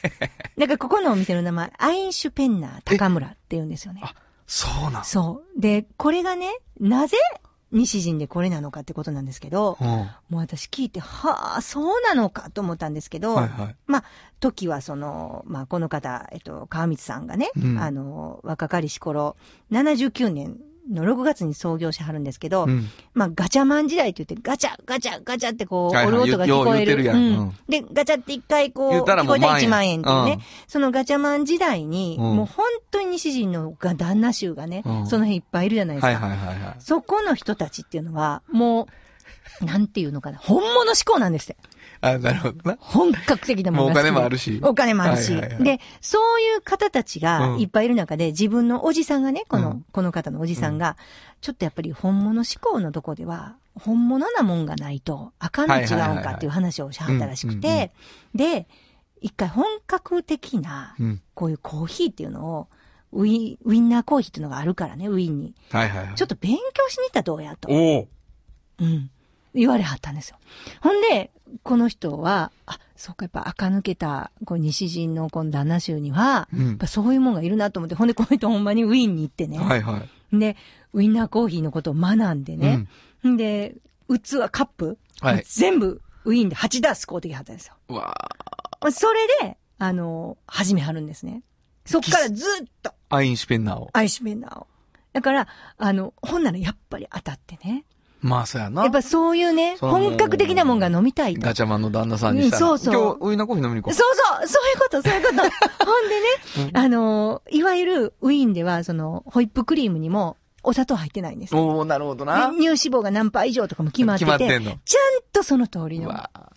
[0.57, 4.01] だからここのお店の名前、アインシュペンナー高村って言うんですよね。
[4.05, 4.15] あ
[4.47, 5.61] そうなんそう。
[5.61, 7.17] で、これがね、なぜ
[7.71, 9.87] 西陣でこれなのかってことなんですけど、うん。
[9.87, 13.77] はもう私聞いて、はあ、そうなのかと思ったんですけど、いはい。
[13.87, 14.05] まあ、
[14.41, 19.37] 時はその、まあ、この方、えっと、川光さんがね、うんあの、若かりし頃、
[19.71, 20.59] 79年
[20.91, 22.89] の6月に創業しはるんですけど、うん。
[23.15, 26.97] まあ、ガチャマン時代って言って、ガチャ、ガチャ、ガチャってこう、はいはいおる音が聞こえる。
[26.97, 30.33] るううんで、ガチャって一回こう、聞こえたら万円1万円っていうね。
[30.33, 36.09] うんそのガチャマン時代に、うんもう本当に西陣のが旦那衆がね、うんその辺いっぱいいるじゃないですか。
[36.09, 36.77] はいはいはいはい。
[36.79, 38.89] そこの人たちっていうのは、も
[39.61, 41.57] う、なんていうのかな、本物志向なんですって。
[42.01, 42.77] あ、なるほどな。
[42.81, 45.33] 本格的なものもうお金もあるしお金もあるし。
[45.33, 50.97] はいはいはいで、そういう方たちがうんいっぱいいる中で、自分のおじさんがね、この、うんこの方のおじさんが、
[51.41, 57.93] ちょっとやっぱり本物志向のとこでは、本物なもんがないと、あかんの違うんかっていう話をしはったらしくて、
[58.35, 58.67] で、
[59.21, 61.23] 一回本格的な、うん。
[61.35, 62.69] こういうコーヒーっていうのを、
[63.13, 65.55] ウィウィンナーコーヒーっていうのがあるからね、ウィーンに。
[65.71, 66.15] はいはいはい。
[66.15, 67.69] ちょっと勉強しに行ったらどうやと。
[67.71, 68.09] おお
[68.81, 69.11] うん。
[69.59, 70.37] 言われはったんですよ。
[70.81, 71.31] ほんで、
[71.63, 79.59] この人は、あ、そうか、やっぱ垢抜けた、こう、西陣のこの旦那州には、うんやっぱそういうもんがいるなと思って、ほんで、この人ほんまにウィーンに行ってね。
[79.59, 80.03] はいは
[80.33, 80.39] い。
[80.39, 80.57] で、
[80.93, 82.87] ウィンナーコーヒーのことを学んでね。
[83.27, 83.77] んで、
[84.09, 87.75] 器、カップ、はい全部、ウィーンで8ダース買うてきはったんですよ。
[87.89, 88.15] わ
[88.91, 91.43] それで、あの、始めはるんですね。
[91.85, 93.89] そっからずっと、ーアインシュペンナーを。
[93.93, 94.67] アイシュベンナーを。
[95.13, 95.49] だから、
[95.79, 97.85] あの、ほんならやっぱり当たってね。
[98.21, 98.83] まあ、そうやな。
[98.83, 101.41] やっぱそういうね、本格的なもんが飲みたいと。
[101.41, 102.71] ガチャマンの旦那さんにしたら。
[102.71, 105.37] うんそうそう今日、ウインナーコーヒー飲みに行こそうそう、そういうこと、そういうこと。
[105.87, 106.09] ほん
[106.65, 111.55] でね、あの、いわゆるウィーンでは、その、ホイップクリームにもお砂糖入ってないんです。
[111.55, 112.49] おおなるほどでな。
[112.51, 116.13] 乳脂肪が何パー以上とかも決まってて、決まってんのちゃんとその通りの。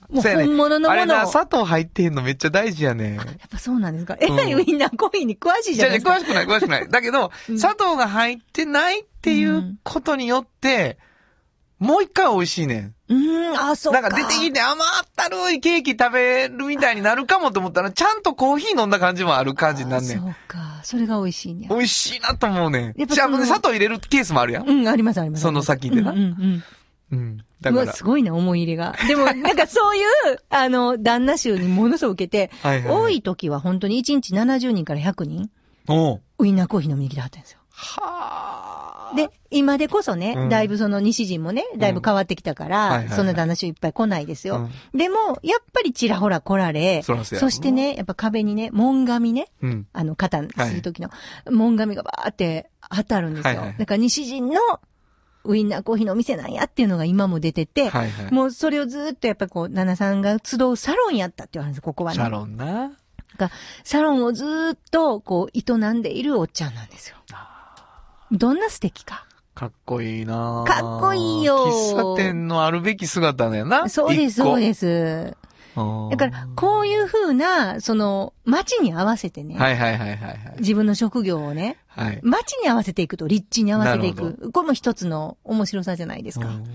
[0.10, 3.18] もう本物のものをあれな、砂糖入ってんのめっちゃ大事やね。
[3.22, 4.18] っぱそうなんですか。
[4.20, 6.14] えらいウィンナーコーヒーに詳しいじじゃゃないですか。
[6.16, 6.90] 詳しくない、詳しくない。
[6.90, 10.98] だけど、砂糖が入ってないっていうことによって、
[11.82, 12.96] もう一回美味しいねん。
[13.10, 14.02] うーん、あ、そうか。
[14.02, 20.14] なんか出てきて甘ったるいケーキ食べるみたいになるかもと思ったら、ちゃんとコーヒー飲んだ感じもある感じになんね。
[20.16, 20.82] あそうんか。
[20.84, 21.68] それが美味しいね。
[21.72, 22.84] 美味しいなと思うねん。
[22.98, 24.70] やっぱじゃあ、砂糖入れるケースもあるやん。
[24.70, 25.42] うん、ありますあります。
[25.42, 26.64] その先でなうんうん
[27.12, 27.18] うん。
[27.20, 27.38] うん。
[27.62, 27.94] だから。
[27.94, 28.96] すごいな、思い入れが。
[29.08, 30.04] でも、なんかそういう、
[30.52, 35.50] あの、旦那衆にものすごく受けて、はいはいはい多い時は本当に1日70人から100人、
[35.88, 37.60] おうウインナーコーヒー飲みに来てはったんですよ。
[37.72, 38.51] はあ。
[39.16, 44.70] で、今でこそね、うんだいぶその西陣もね、だいぶ変わってきたから、はいはいはいそんな旦那衆いっぱい来ないですよ。
[44.94, 49.88] でも、やっぱりちらほら来られ、そしてね、やっぱ壁にね、門紙ね、うん。
[49.94, 51.10] あの、肩する時の、
[51.50, 53.50] 門紙がバーって当たるんですよ。
[53.50, 54.60] はいはいだから西陣の
[55.44, 58.34] ウインナーコーヒーのお店なんやっていうのが今も出てて、はいはい。
[58.34, 62.16] もうそれをずっとやっぱこう、ナナさんが集うサロンやったっていう話、ここはね。
[62.16, 62.92] シャロンな。
[63.38, 63.50] が
[63.84, 67.18] サロンをずーっとこう、営んでいるおっちゃんなんですよ。
[68.32, 69.26] どんな素敵か？
[69.54, 73.90] かっこいいなかっこいいよ喫茶店のあるべき姿だよな。
[73.90, 74.62] そうです、そうす。
[74.62, 75.38] です。
[75.76, 80.40] だから、こういう風な、その、街に合わせてね、はいはいはいはいはい。
[80.60, 82.20] 自分の職業をね、はい。
[82.24, 84.52] 街に合わせていくと、立地に合わせていく。
[84.52, 86.48] これも一つの面白さじゃないですか。
[86.48, 86.66] うん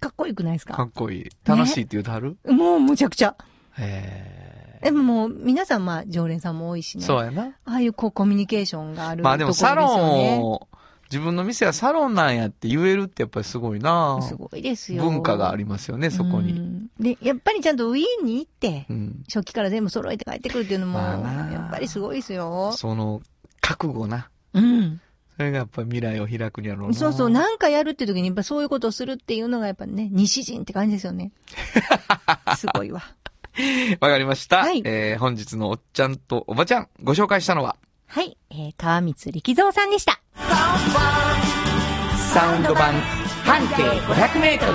[0.00, 0.74] かっこよくないですか？
[0.74, 1.30] かっこいい。
[1.46, 2.36] 楽しいって言うとはる？
[2.44, 3.34] もうむちゃくちゃ。
[3.78, 7.00] へでももう、皆さんまあ、常連さんも多いしえ。
[7.00, 7.06] ね。
[7.06, 7.56] そうやな。
[7.64, 10.68] ああいうこう、コミュニケーションがあるまあでもサロンを、
[11.14, 15.00] 自分の店はサロンなんやって言えるってやっぱりすごいなすごいですよ。
[15.04, 16.54] 文化がありますよね、そこうに。
[16.54, 19.22] んで、やっぱりちゃんとウィーンに行って、うん。
[19.28, 22.72] 食器から全部揃えて帰ってくるっていうのも、やっぱりすごいですよ。
[22.72, 23.22] その、
[23.60, 24.28] 覚悟な。
[24.54, 25.00] うん。
[25.36, 26.94] それがやっぱり未来を開くにやろうな。
[26.96, 31.30] そうそう、なんかやるって時にやっぱそういうことをするっていうのがやっぱね、西人って感じですよね。
[32.58, 33.04] すごいわ。
[34.00, 34.58] わかりました。
[34.58, 40.20] はいえー、本日のおっちゃんとおばちゃん、ご紹介したのは、はい、えー、川光力蔵さんでした。
[42.32, 42.94] サウンド版
[43.44, 44.72] 半径500メートル。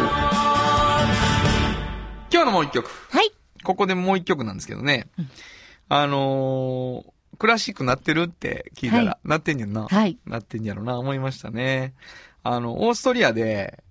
[2.32, 2.90] 今日のもう一曲。
[3.10, 3.32] はい。
[3.64, 5.08] ここでもう一曲なんですけどね。
[5.90, 9.88] あのークラシックなってるって聞いたら、はなってんねんな。
[9.88, 10.18] はい。
[10.26, 11.94] なってんやろな、思いましたね。
[12.44, 13.82] あの、オーストリアで、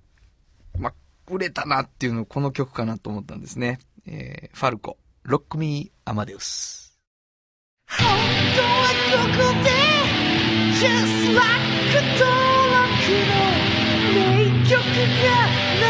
[0.78, 0.92] ま、
[1.30, 3.78] 売れたなっていうのこの曲かなと思ったんですね。
[4.06, 6.98] えー、ファルコ、ロックミーアマデウス。
[7.88, 9.97] 本当はここで
[10.80, 11.58] Just like
[12.18, 12.30] 登
[12.70, 12.86] 録
[13.28, 13.34] の
[14.14, 14.18] 名
[14.68, 15.26] 曲が
[15.74, 15.82] 流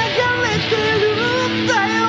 [0.45, 2.09] れてるんだよ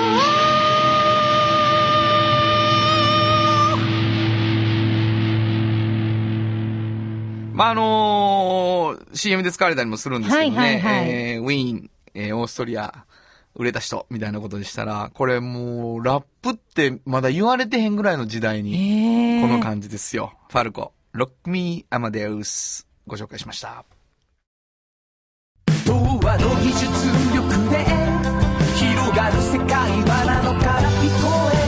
[7.54, 10.58] まあ、あのー CM で使われたりもするんですけどね。
[10.58, 13.06] はいはいはいえーウィーン、えーオーストリア、
[13.56, 20.34] 売れた人、みたいなことでしたら、これもう、ラップってまだ言われてへんぐらいの時代に、えこの感じですよ。
[20.50, 23.84] ファルコ、ロックミーアマデウス、ご紹介しました。
[25.86, 26.86] 童話の技術
[27.36, 27.84] 力で
[28.78, 31.59] 広がる世界はなのから聞こえ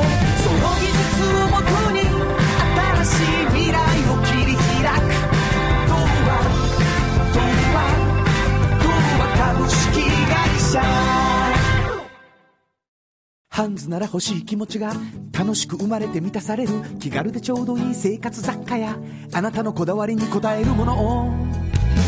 [13.54, 14.93] ハンズなら欲しい気持ちが
[15.38, 16.72] 楽しく生まれて満たされる
[17.02, 18.97] 気軽でちょうどいい生活雑貨や
[19.34, 21.34] あなたのこだわりに応えるものを。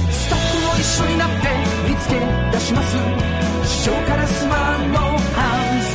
[0.10, 1.50] スタッフも一緒になって
[1.90, 2.16] 見つけ
[2.50, 2.96] 出します。
[3.68, 5.10] 地上からスマンのハ
[5.76, 5.88] ンズ。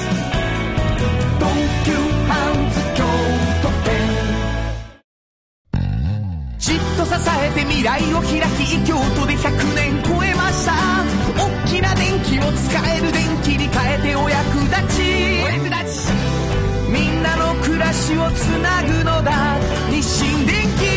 [1.38, 1.50] 東
[1.86, 1.92] 急
[2.28, 3.04] ハンズ京
[3.62, 3.96] 都店。
[6.58, 8.32] じっと支えて未来を開
[8.66, 10.97] き京都で100年超えました。
[11.68, 15.02] きな電気を使える電気に変えてお役立ち。
[15.44, 16.12] お役立ち
[16.90, 19.58] みんなの暮らしをつなぐのだ。
[19.90, 20.88] 日清電気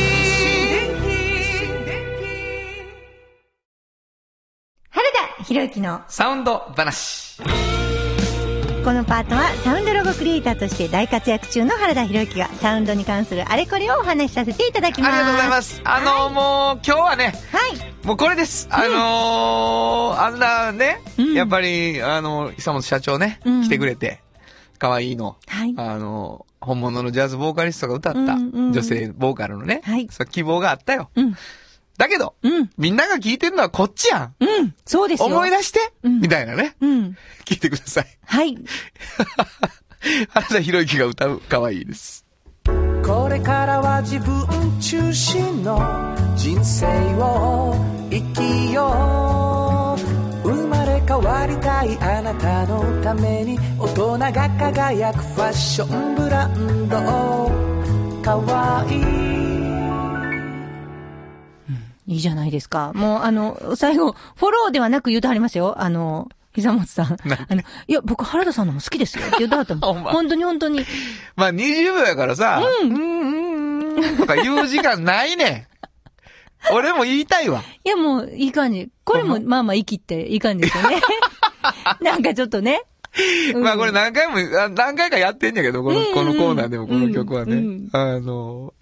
[4.90, 5.06] 原
[5.38, 6.02] 田博之の。
[6.08, 7.71] サウンド話。
[8.84, 15.14] このパートはサウンドロゴクリエイターとして大活躍中の原田博之がサウンドに関するあれこれをお話しさせていただきます。
[15.14, 15.82] ありがとうございます。
[15.84, 18.06] あのーもう、今日はね、はい。
[18.08, 18.68] もうこれです。
[18.72, 24.20] あのーあんなね、うんやっぱり、あの、久本社長ね、うん来てくれて、
[24.80, 25.38] 可愛いの。
[25.48, 25.74] はい。
[25.78, 31.12] あの、本物のジャズボーカリストが歌った、うんうん女性ボーカルのね、はい希望があったよ。
[31.16, 31.36] うん。
[31.98, 32.70] だけど、うん。
[32.78, 34.36] みんなが聞いてるのはこっちやん。
[34.40, 34.76] うん。
[34.86, 35.26] そうですよ。
[35.28, 36.76] 思い出して、うんみたいなね。
[36.82, 37.18] うん。
[37.46, 38.18] 聞いてください。
[38.26, 38.58] はい。
[40.30, 42.26] 原田博之が歌う可愛いです。
[43.04, 46.86] これからは自分中心の人生
[47.16, 47.76] を
[48.10, 49.98] 生きよ
[50.44, 56.98] う生まれ変わりたいあなたのために大人が輝くファッションブランド
[58.24, 59.41] かわいい
[62.12, 62.92] いいじゃないですか。
[62.94, 65.82] もう、あの、最後、フォローではなく言うとはりますよ。
[65.82, 67.06] あの、膝本さん。
[67.06, 69.26] あの、いや、僕、原田さんのも好きですよ。
[69.26, 70.86] って言うとはったも ほん本当に本当に。
[71.38, 75.68] まあ、20秒やからさ、うん、うん、うん、うん、とか言う時間ないねん。
[76.76, 77.64] 俺も言いたいわ。
[77.86, 78.90] いや、もう、いい感じ。
[79.06, 79.60] これも、ま？
[79.60, 81.02] あまあ、生きって、いい感じですよね。
[82.02, 82.84] なんかちょっとね。
[83.54, 87.56] うんまあこれ何回も、あ何回かやってんやけど、この、このコーナーでもこの曲はね。
[87.56, 88.74] うんあの、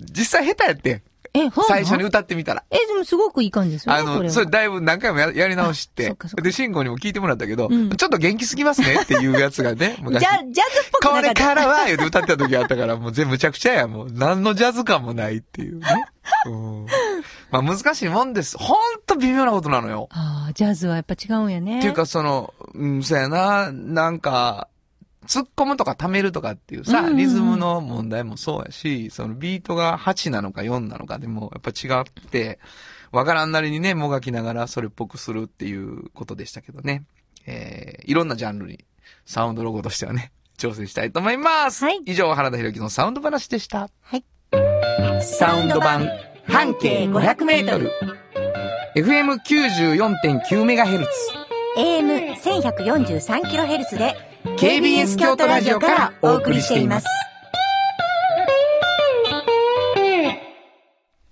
[0.00, 1.02] 実際下手やってん。
[1.34, 2.64] え、ほんま最初に歌ってみたら。
[2.70, 4.00] え、でもすごくいい感じですよね。
[4.00, 10.20] あの、それだいぶ何回もややり直してで、慎吾にも聞いてもらったけど、うんちょっと元気すぎますねっていうやつがね、ジャ、昔。
[10.20, 14.08] ジャズっぽくこれなからは、言うて歌ってた時あったから、もう全部むちゃくちゃや、もう。
[14.12, 15.86] 何のジャズ感もないっていうね。
[16.46, 16.86] うん。
[17.50, 18.56] まあ難しいもんです。
[18.58, 18.76] ほん
[19.06, 20.08] と微妙なことなのよ。
[20.10, 21.78] ああ、ジャズはやっぱ違うんやね。
[21.78, 24.68] っていうか、その、うん、そうやな、なんか、
[25.26, 32.58] 突っ込むとか溜めるとかっていうさ、リズムの問題もそうやし、そのビートが8なのか4なのかでもやっぱ違って、
[33.12, 37.04] わからんなりにね、もがきながらそれっぽくするっていうことでしたけどね。
[37.46, 38.84] えー、いろんなジャンルに、
[39.26, 41.84] サウンドロゴとしてはね、挑戦したいと思います。
[41.84, 43.90] はい以上、原田博之のサウンド話でした。
[44.02, 44.24] はい。
[45.22, 46.08] サウンド版、
[46.46, 47.92] 半径500メートル。
[48.96, 51.06] FM94.9MHz。
[51.76, 57.06] AM1143kHz で KBS 京都ラジオからお送りしています。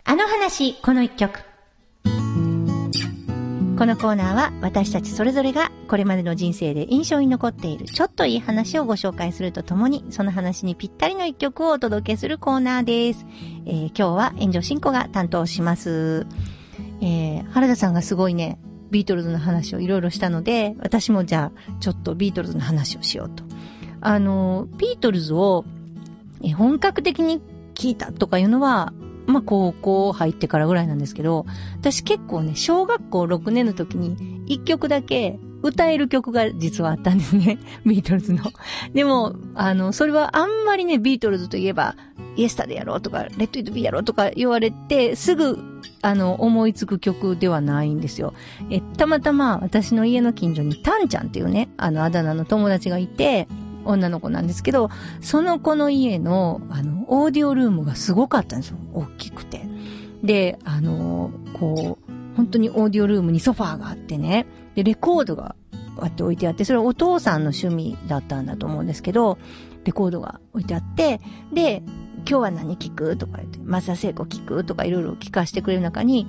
[0.04, 1.40] あの話、この一曲。
[3.78, 13.24] このコーナーは私たちそれぞれがこれまでの人生で印象に残っているちょっといい話をご紹介するとともにその話にぴったりの一曲をお届けするコーナーです。
[13.66, 16.26] えー今日は炎上進行が担当します。
[17.00, 18.58] えー原田さんがすごいね、
[18.90, 23.44] ビートルズの話をいろいろしたので、私もじゃあちょっとビートルズの話をしようと。
[24.00, 25.64] あの、ビートルズを
[26.42, 27.40] え本格的に
[27.74, 28.92] 聞いたとかいうのは、
[29.26, 31.46] まあ、高校入ってからぐらいなんですけど、
[31.78, 37.58] 私結構ね、小学校6年の時に一曲だけ歌える曲が実はあったんですね。
[37.84, 38.44] ビートルズの。
[38.94, 41.96] でも、あの、それはあんまりね、ビートルズといえば、
[42.36, 45.58] イエスタでやろうとか、レッドイットビーやろうとか言われて、すぐ、
[46.02, 48.34] あの、思いつく曲ではないんですよ。
[48.70, 53.48] え、たまたま私の家の近所にタンちゃんっていうね、あの、あだ名の友達がいて、
[53.84, 54.90] 女の子なんですけど、
[55.20, 58.78] その子の家の、あの、オーディオルームがすごかったんですよ。
[58.92, 59.62] 大きくて。
[60.22, 64.46] で、あの、こう、本当にオーディオルームにソファーがあってね、
[64.78, 65.56] で、レコードが
[65.96, 69.36] こうやって置いてあって、それはお父さんの趣味だったんだと思うんですけど、
[69.84, 71.20] レコードが置いてあって、
[71.52, 71.82] で、
[72.18, 76.28] 今日は何聞くとか言って、松田聖子聞くとかいろいろ聞かせてくれる中に、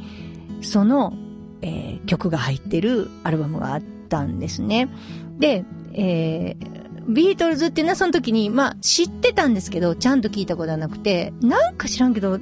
[0.63, 1.13] その、
[1.61, 4.89] えー曲が入ってるアルバムがあったんですね。
[5.37, 12.39] で、えービートルズっていうのはその時に、まあ知ってたんですけど、ちゃんと聞いたことはなくて、なんか知らんけど、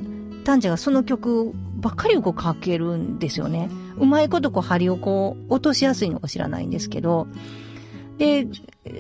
[0.55, 3.69] ンちゃがその曲ばっかりをこうかけるんですよね。
[3.97, 7.27] うまいことこう針をこう落としやすいのか知らないんですけど、
[8.17, 8.47] で、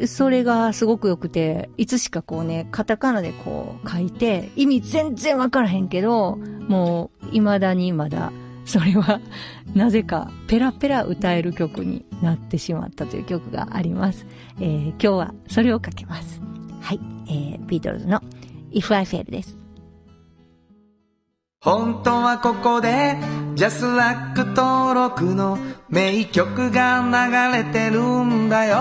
[0.05, 8.31] それがすごく良くて、いつしかこうね、カタカナでこう書いて、意味全然わからへんけど、もう未だにまだ、
[8.65, 9.19] それは、
[9.73, 14.25] なぜかペラペラ歌える曲になってしまったという曲があります。
[14.59, 16.41] えー今日はそれをかけます。
[16.81, 18.21] はい、えー、ビートルズの
[18.71, 19.66] If I Fail です。
[21.67, 23.17] 本当はここで
[23.55, 25.57] ジャスラック登録の
[25.89, 28.77] 名曲が流れてるんだよ。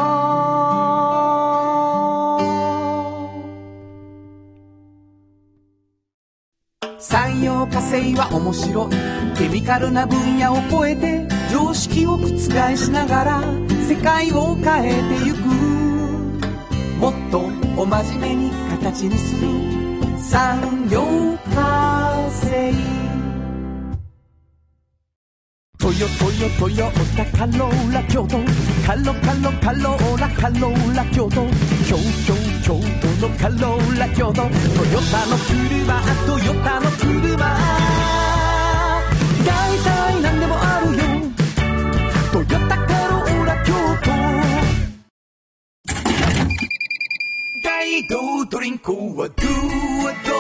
[7.01, 8.91] 産業化成は面白い。
[9.37, 13.43] ケミカルな分野を超えて常識を覆しながら
[13.89, 15.39] 世界を変えてゆく。
[17.01, 17.41] もっと
[17.76, 19.86] お真面目に形にする。
[20.18, 21.02] 産業
[21.54, 22.72] 化成
[25.78, 28.38] トヨトヨトヨタカローラ京都。
[28.84, 31.46] カロカロカローラカローラ京都。
[31.86, 31.96] 京
[32.26, 34.42] 京京都のカローラ京都。
[34.42, 34.50] トヨ
[35.12, 36.02] タの車。
[36.26, 37.36] トヨタの車
[39.44, 39.48] 大
[39.78, 41.02] 体何でもあるよ。
[42.32, 43.05] トヨタカローラ
[47.78, 49.48] 大道ドリンクはドゥ
[50.02, 50.32] はド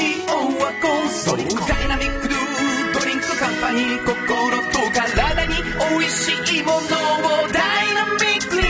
[0.00, 0.24] 塩
[0.56, 2.38] はコンソーダイナミックドゥ
[3.00, 4.16] ドリンクカンパニー心
[4.72, 5.56] と体に
[6.00, 6.80] 美味しいものを
[7.52, 8.62] ダイナミックに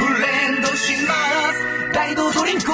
[0.00, 1.14] ブレンドしま
[1.52, 1.94] す。
[1.94, 2.72] 大道ドリンク。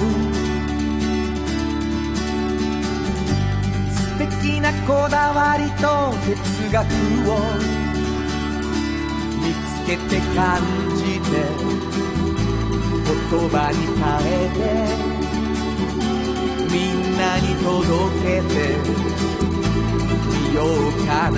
[0.00, 0.06] る。
[3.92, 5.86] 素敵なこだわりと
[6.26, 6.78] 哲学
[7.30, 7.38] を
[9.40, 10.60] 見つけて感
[10.96, 11.30] じて
[13.06, 13.10] 言
[13.48, 14.60] 葉に変えて
[16.70, 17.68] みんなに届
[18.22, 18.54] けて
[20.28, 20.66] みよう
[21.06, 21.36] かな。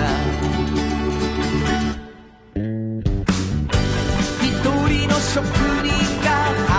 [4.41, 5.45] 一人の職
[5.81, 5.87] 人
[6.23, 6.27] が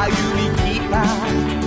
[0.04, 0.06] 歩
[0.36, 1.63] み来た。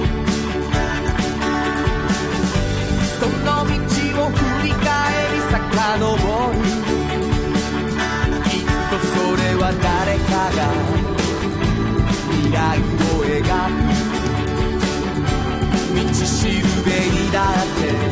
[10.51, 10.71] が
[12.29, 12.81] 未来を
[13.25, 13.87] 描く
[15.95, 16.53] 道しる
[16.85, 16.91] べ
[17.21, 18.06] にだって。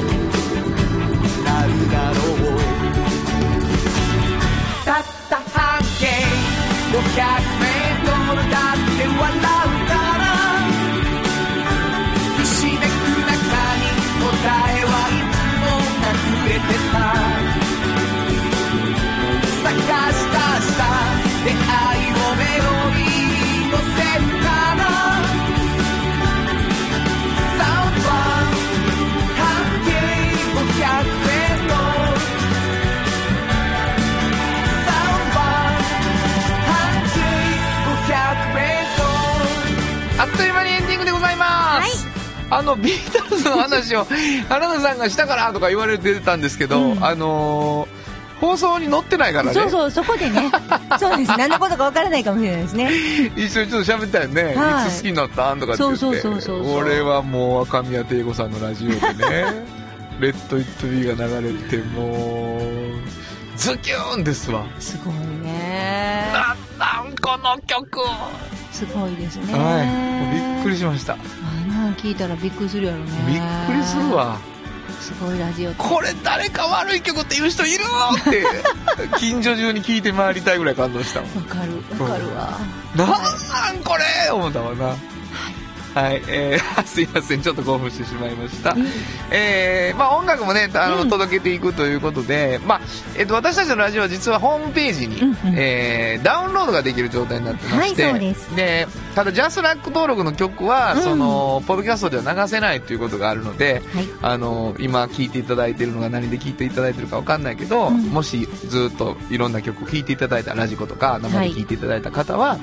[42.76, 44.06] の、ビートルズの話を、
[44.50, 48.06] 原田さんがしたからとか言われてたんですけど、うんあのー
[48.42, 49.54] 放送に載ってないからね。
[49.54, 50.52] そうそう、そこでね。
[51.00, 51.32] そうです。
[51.38, 52.92] 何のことかわからないかもしれないですね。
[53.38, 55.54] 一緒にちょっと喋ったよね、はいい、つ好きになった？
[55.54, 58.96] んとかって言ってそうそうそうそうそう俺はもう赤宮帝子さんのラジオで
[59.30, 59.46] ね
[60.20, 66.30] 「レッド・イット・ビー」が流れてもうズキューンですわすごいね。
[66.34, 66.40] な
[67.00, 68.02] んなんこの曲
[68.74, 69.54] すごいですね。
[69.54, 71.18] はいびっくりしましたあ
[71.90, 73.06] ん聞いたらびっくりするやろね。
[73.28, 74.16] びっくりする。
[74.16, 74.38] わ
[75.00, 75.74] すごいラジオ。
[75.74, 78.46] これ誰か悪い曲って言う人いるのって
[79.20, 82.60] 近所中に聞いて回りたいぐらい感動したわわかる、わかるわ。
[82.96, 83.16] なんな
[83.80, 84.32] んこれ？
[84.32, 84.96] 思ったわな
[85.96, 88.76] はい、えー、 すいません、ちょっと興奮してしまいました。
[89.32, 91.10] えー、まあ音楽もね、あの、うん。
[91.10, 92.82] 届けていくということで、まあ、
[93.18, 95.38] えっ、と、私たちのラジオは実はホームページに、うんうん。
[95.56, 98.54] えー、ダウンロードができる状態になってまして、はいです。
[98.58, 101.02] で、ただ、ジャスラック登録の曲は、うん。
[101.02, 104.08] その、ポッドキャストでは流せないということがあるので、はい。
[104.22, 108.02] あの今聴いていただいてるのが何で聴いていただいてるかわかんないけど、うん。
[108.08, 112.58] もしずっといろんな曲を聴いていただいたラジコとか生で聴いていただいた方は、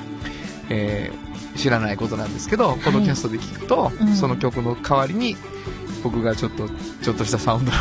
[0.69, 1.22] えー
[1.57, 4.15] 知らないことなんですけど、ポッドキャストで聞くと、うん。
[4.15, 5.37] その曲の代わりに
[6.03, 6.69] 僕がちょっと
[7.03, 7.75] ちょっとしたサウンドを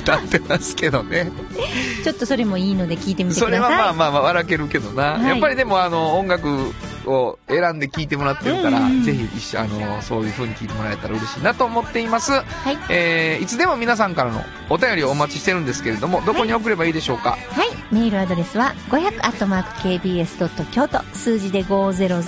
[0.00, 1.30] 歌ってますけどね。
[2.04, 3.78] ちょっとそれもいいので聞いてみてくそれださい。
[3.78, 5.28] はまあまあまあ笑けるけどな、はい。
[5.28, 6.72] やっぱりでもあの音楽
[7.06, 12.44] を選んで聴いてもらってるから、ぜひ一緒あのそういう風に聴いてもらえたら嬉しいなと思っています、はい。
[12.90, 17.68] えーいつでも皆さんからのお便りをお待ちしてるんですけれどもどこに送ればいいでしょうか、はい。
[17.92, 21.02] メールアドレスは500 kbs 京都。
[21.12, 22.22] 数字で500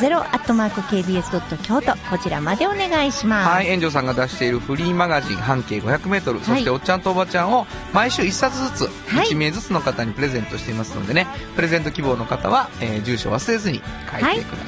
[0.68, 1.92] kbs 京都。
[2.10, 3.48] こちらまでお願いします。
[3.48, 9.28] はい、園長さんが出しているフリーマガジン半径 500m、そしておっちゃんとおばちゃんを毎週1冊ずつ、はい。
[9.28, 14.65] 1名ずつの方にプレゼントしていますのでね、プレゼント希望の方は、えー住所忘れずに書いてください。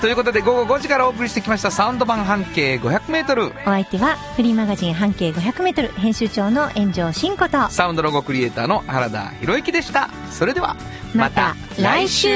[0.00, 3.62] ということで午後5時からお送りしてきましたサウンド版半径 500m。
[3.62, 10.08] お相手はフリーマガジン半径 500m 編集長の炎上真子とサウンドロゴクリエイターの原田博之でした。
[10.30, 10.76] それでは、
[11.14, 12.28] また来週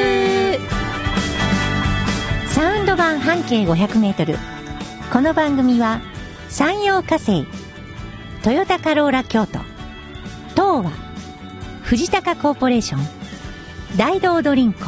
[2.49, 4.38] サウンド版半径 500m
[5.12, 6.01] この番組は
[6.49, 7.47] 山陽火星
[8.42, 9.59] トヨタカローラ京都
[10.55, 10.90] 東和
[11.82, 13.01] 藤高コーポレーション
[13.97, 14.80] 大道ドリンコ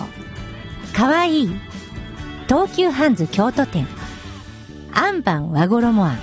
[0.95, 1.68] かわいい
[2.49, 3.87] 東急ハンズ京都店
[4.93, 6.19] アンバン和衣あん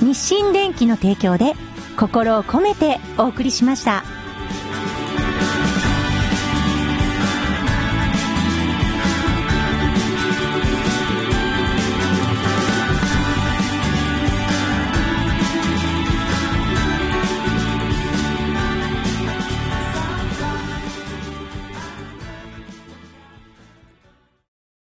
[0.00, 1.54] 日清電機の提供で
[1.96, 4.04] 心を込めてお送りしました。